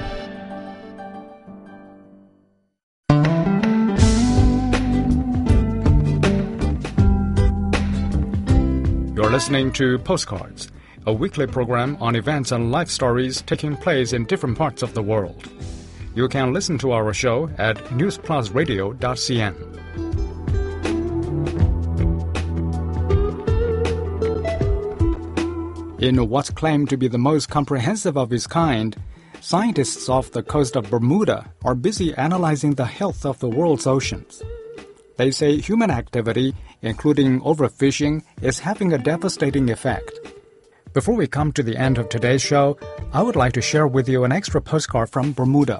You're 9.15 9.29
listening 9.29 9.71
to 9.73 9.99
Postcards, 9.99 10.71
a 11.05 11.13
weekly 11.13 11.45
program 11.45 11.97
on 12.01 12.15
events 12.15 12.51
and 12.51 12.71
life 12.71 12.89
stories 12.89 13.43
taking 13.43 13.77
place 13.77 14.11
in 14.13 14.25
different 14.25 14.57
parts 14.57 14.81
of 14.81 14.95
the 14.95 15.03
world. 15.03 15.47
You 16.17 16.27
can 16.27 16.51
listen 16.51 16.79
to 16.79 16.93
our 16.93 17.13
show 17.13 17.47
at 17.59 17.77
newsplusradio.cn. 17.93 19.53
In 26.01 26.27
what's 26.27 26.49
claimed 26.49 26.89
to 26.89 26.97
be 26.97 27.07
the 27.07 27.19
most 27.19 27.49
comprehensive 27.49 28.17
of 28.17 28.33
its 28.33 28.47
kind, 28.47 28.95
scientists 29.41 30.09
off 30.09 30.31
the 30.31 30.41
coast 30.41 30.75
of 30.75 30.89
Bermuda 30.89 31.53
are 31.63 31.75
busy 31.75 32.15
analyzing 32.15 32.73
the 32.73 32.85
health 32.85 33.23
of 33.23 33.37
the 33.37 33.49
world's 33.49 33.85
oceans. 33.85 34.41
They 35.17 35.29
say 35.29 35.57
human 35.57 35.91
activity, 35.91 36.55
including 36.81 37.41
overfishing, 37.41 38.23
is 38.41 38.57
having 38.57 38.91
a 38.91 38.97
devastating 38.97 39.69
effect. 39.69 40.19
Before 40.93 41.13
we 41.13 41.27
come 41.27 41.51
to 41.51 41.61
the 41.61 41.77
end 41.77 41.99
of 41.99 42.09
today's 42.09 42.41
show, 42.41 42.75
I 43.13 43.21
would 43.21 43.35
like 43.35 43.53
to 43.53 43.61
share 43.61 43.85
with 43.85 44.09
you 44.09 44.23
an 44.23 44.31
extra 44.31 44.59
postcard 44.59 45.11
from 45.11 45.31
Bermuda. 45.31 45.79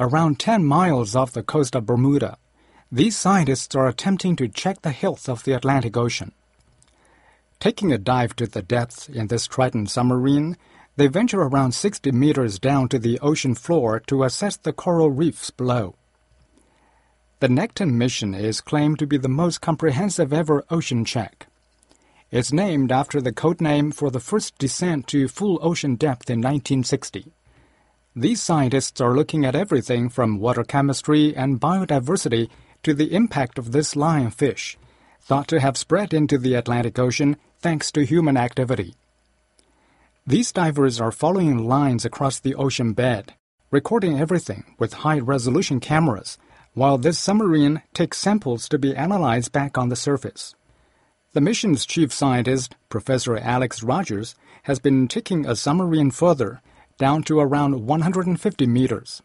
Around 0.00 0.40
10 0.40 0.64
miles 0.64 1.14
off 1.14 1.30
the 1.30 1.44
coast 1.44 1.76
of 1.76 1.86
Bermuda, 1.86 2.36
these 2.90 3.16
scientists 3.16 3.76
are 3.76 3.86
attempting 3.86 4.34
to 4.36 4.48
check 4.48 4.82
the 4.82 4.90
health 4.90 5.28
of 5.28 5.44
the 5.44 5.52
Atlantic 5.52 5.96
Ocean. 5.96 6.32
Taking 7.60 7.92
a 7.92 7.98
dive 7.98 8.34
to 8.36 8.48
the 8.48 8.60
depths 8.60 9.08
in 9.08 9.28
this 9.28 9.46
Triton 9.46 9.86
submarine, 9.86 10.56
they 10.96 11.06
venture 11.06 11.42
around 11.42 11.72
60 11.72 12.10
meters 12.10 12.58
down 12.58 12.88
to 12.88 12.98
the 12.98 13.20
ocean 13.20 13.54
floor 13.54 14.00
to 14.08 14.24
assess 14.24 14.56
the 14.56 14.72
coral 14.72 15.10
reefs 15.10 15.50
below. 15.50 15.94
The 17.38 17.46
Nekton 17.46 17.92
mission 17.92 18.34
is 18.34 18.60
claimed 18.60 18.98
to 18.98 19.06
be 19.06 19.16
the 19.16 19.28
most 19.28 19.60
comprehensive 19.60 20.32
ever 20.32 20.64
ocean 20.70 21.04
check. 21.04 21.46
It's 22.32 22.52
named 22.52 22.90
after 22.90 23.20
the 23.20 23.32
code 23.32 23.60
name 23.60 23.92
for 23.92 24.10
the 24.10 24.18
first 24.18 24.58
descent 24.58 25.06
to 25.08 25.28
full 25.28 25.60
ocean 25.62 25.94
depth 25.94 26.28
in 26.28 26.40
1960. 26.40 27.32
These 28.16 28.40
scientists 28.40 29.00
are 29.00 29.16
looking 29.16 29.44
at 29.44 29.56
everything 29.56 30.08
from 30.08 30.38
water 30.38 30.62
chemistry 30.62 31.34
and 31.36 31.60
biodiversity 31.60 32.48
to 32.84 32.94
the 32.94 33.12
impact 33.12 33.58
of 33.58 33.72
this 33.72 33.94
lionfish, 33.94 34.76
thought 35.20 35.48
to 35.48 35.58
have 35.58 35.76
spread 35.76 36.14
into 36.14 36.38
the 36.38 36.54
Atlantic 36.54 36.96
Ocean 36.96 37.36
thanks 37.58 37.90
to 37.90 38.04
human 38.04 38.36
activity. 38.36 38.94
These 40.24 40.52
divers 40.52 41.00
are 41.00 41.10
following 41.10 41.66
lines 41.66 42.04
across 42.04 42.38
the 42.38 42.54
ocean 42.54 42.92
bed, 42.92 43.34
recording 43.72 44.20
everything 44.20 44.62
with 44.78 45.02
high 45.02 45.18
resolution 45.18 45.80
cameras, 45.80 46.38
while 46.72 46.98
this 46.98 47.18
submarine 47.18 47.82
takes 47.94 48.18
samples 48.18 48.68
to 48.68 48.78
be 48.78 48.94
analyzed 48.94 49.50
back 49.50 49.76
on 49.76 49.88
the 49.88 49.96
surface. 49.96 50.54
The 51.32 51.40
mission's 51.40 51.84
chief 51.84 52.12
scientist, 52.12 52.76
Professor 52.88 53.36
Alex 53.36 53.82
Rogers, 53.82 54.36
has 54.64 54.78
been 54.78 55.08
taking 55.08 55.46
a 55.46 55.56
submarine 55.56 56.12
further, 56.12 56.62
down 56.98 57.22
to 57.24 57.40
around 57.40 57.86
150 57.86 58.66
meters. 58.66 59.22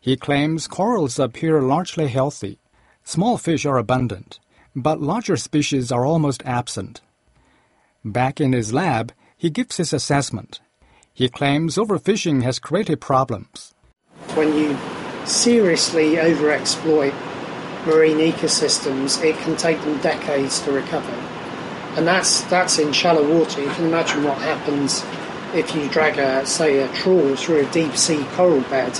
He 0.00 0.16
claims 0.16 0.68
corals 0.68 1.18
appear 1.18 1.60
largely 1.60 2.08
healthy. 2.08 2.58
Small 3.04 3.38
fish 3.38 3.64
are 3.64 3.78
abundant, 3.78 4.38
but 4.74 5.00
larger 5.00 5.36
species 5.36 5.90
are 5.90 6.04
almost 6.04 6.42
absent. 6.44 7.00
Back 8.04 8.40
in 8.40 8.52
his 8.52 8.72
lab, 8.72 9.12
he 9.36 9.50
gives 9.50 9.76
his 9.76 9.92
assessment. 9.92 10.60
He 11.12 11.28
claims 11.28 11.76
overfishing 11.76 12.42
has 12.42 12.58
created 12.58 13.00
problems. 13.00 13.74
When 14.34 14.54
you 14.54 14.76
seriously 15.24 16.16
overexploit 16.16 17.14
marine 17.86 18.18
ecosystems, 18.18 19.22
it 19.24 19.36
can 19.38 19.56
take 19.56 19.80
them 19.80 19.98
decades 20.00 20.60
to 20.60 20.72
recover. 20.72 21.12
And 21.96 22.06
that's, 22.06 22.42
that's 22.42 22.78
in 22.78 22.92
shallow 22.92 23.26
water. 23.38 23.62
You 23.62 23.70
can 23.70 23.86
imagine 23.86 24.24
what 24.24 24.38
happens 24.38 25.02
if 25.54 25.74
you 25.74 25.88
drag, 25.88 26.18
a, 26.18 26.44
say, 26.46 26.78
a 26.78 26.92
trawl 26.94 27.36
through 27.36 27.66
a 27.66 27.70
deep 27.70 27.96
sea 27.96 28.24
coral 28.32 28.60
bed. 28.62 28.98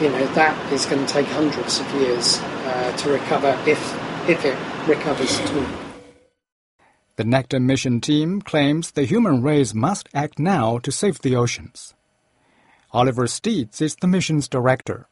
You 0.00 0.10
know, 0.10 0.26
that 0.34 0.72
is 0.72 0.86
going 0.86 1.04
to 1.04 1.12
take 1.12 1.26
hundreds 1.26 1.80
of 1.80 1.94
years 1.94 2.38
uh, 2.40 2.96
to 2.96 3.12
recover 3.12 3.58
if, 3.66 3.78
if 4.28 4.44
it 4.44 4.58
recovers 4.88 5.38
at 5.38 5.54
all. 5.54 5.66
The 7.16 7.24
Nekton 7.24 7.64
mission 7.64 8.00
team 8.00 8.40
claims 8.40 8.92
the 8.92 9.04
human 9.04 9.42
race 9.42 9.74
must 9.74 10.08
act 10.14 10.38
now 10.38 10.78
to 10.78 10.90
save 10.90 11.20
the 11.20 11.36
oceans. 11.36 11.94
Oliver 12.92 13.26
Steeds 13.26 13.80
is 13.80 13.96
the 13.96 14.06
mission's 14.06 14.48
director. 14.48 15.06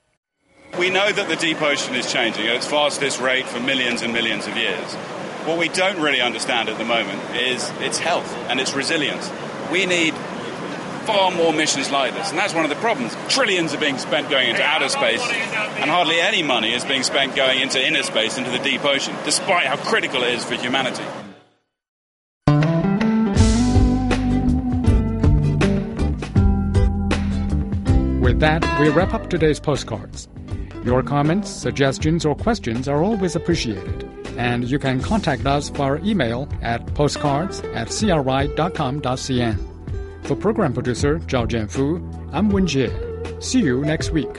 We 0.78 0.90
know 0.90 1.10
that 1.12 1.28
the 1.28 1.36
deep 1.36 1.60
ocean 1.60 1.94
is 1.94 2.10
changing 2.10 2.46
at 2.46 2.56
its 2.56 2.66
fastest 2.66 3.20
rate 3.20 3.46
for 3.46 3.60
millions 3.60 4.02
and 4.02 4.12
millions 4.12 4.46
of 4.46 4.56
years. 4.56 4.94
What 5.44 5.58
we 5.58 5.68
don't 5.68 6.00
really 6.00 6.20
understand 6.20 6.68
at 6.68 6.78
the 6.78 6.84
moment 6.84 7.20
is 7.34 7.70
its 7.80 7.98
health 7.98 8.34
and 8.48 8.60
its 8.60 8.74
resilience. 8.74 9.30
We 9.70 9.86
need 9.86 10.14
far 11.00 11.30
more 11.30 11.52
missions 11.52 11.90
like 11.90 12.14
this, 12.14 12.30
and 12.30 12.38
that's 12.38 12.54
one 12.54 12.64
of 12.64 12.70
the 12.70 12.76
problems. 12.76 13.16
Trillions 13.28 13.74
are 13.74 13.78
being 13.78 13.98
spent 13.98 14.30
going 14.30 14.50
into 14.50 14.62
outer 14.62 14.88
space, 14.88 15.22
and 15.22 15.90
hardly 15.90 16.20
any 16.20 16.42
money 16.42 16.72
is 16.72 16.84
being 16.84 17.02
spent 17.02 17.34
going 17.34 17.60
into 17.60 17.84
inner 17.84 18.02
space, 18.02 18.38
into 18.38 18.50
the 18.50 18.58
deep 18.58 18.84
ocean, 18.84 19.14
despite 19.24 19.66
how 19.66 19.76
critical 19.76 20.22
it 20.22 20.34
is 20.34 20.44
for 20.44 20.54
humanity. 20.54 21.04
With 28.20 28.40
that, 28.40 28.80
we 28.80 28.88
wrap 28.90 29.14
up 29.14 29.28
today's 29.28 29.60
postcards. 29.60 30.28
Your 30.84 31.02
comments, 31.02 31.50
suggestions, 31.50 32.24
or 32.24 32.34
questions 32.34 32.88
are 32.88 33.02
always 33.02 33.36
appreciated, 33.36 34.08
and 34.38 34.64
you 34.70 34.78
can 34.78 35.00
contact 35.00 35.44
us 35.46 35.68
via 35.68 35.96
email 35.96 36.48
at 36.62 36.86
postcards 36.94 37.60
at 37.74 37.88
cri.com.cn. 37.88 39.69
For 40.22 40.36
program 40.36 40.72
producer 40.72 41.18
Zhao 41.20 41.46
Jianfu, 41.46 42.00
I'm 42.32 42.50
Wen 42.50 42.66
Jie. 42.66 42.90
See 43.42 43.60
you 43.60 43.84
next 43.84 44.10
week. 44.10 44.30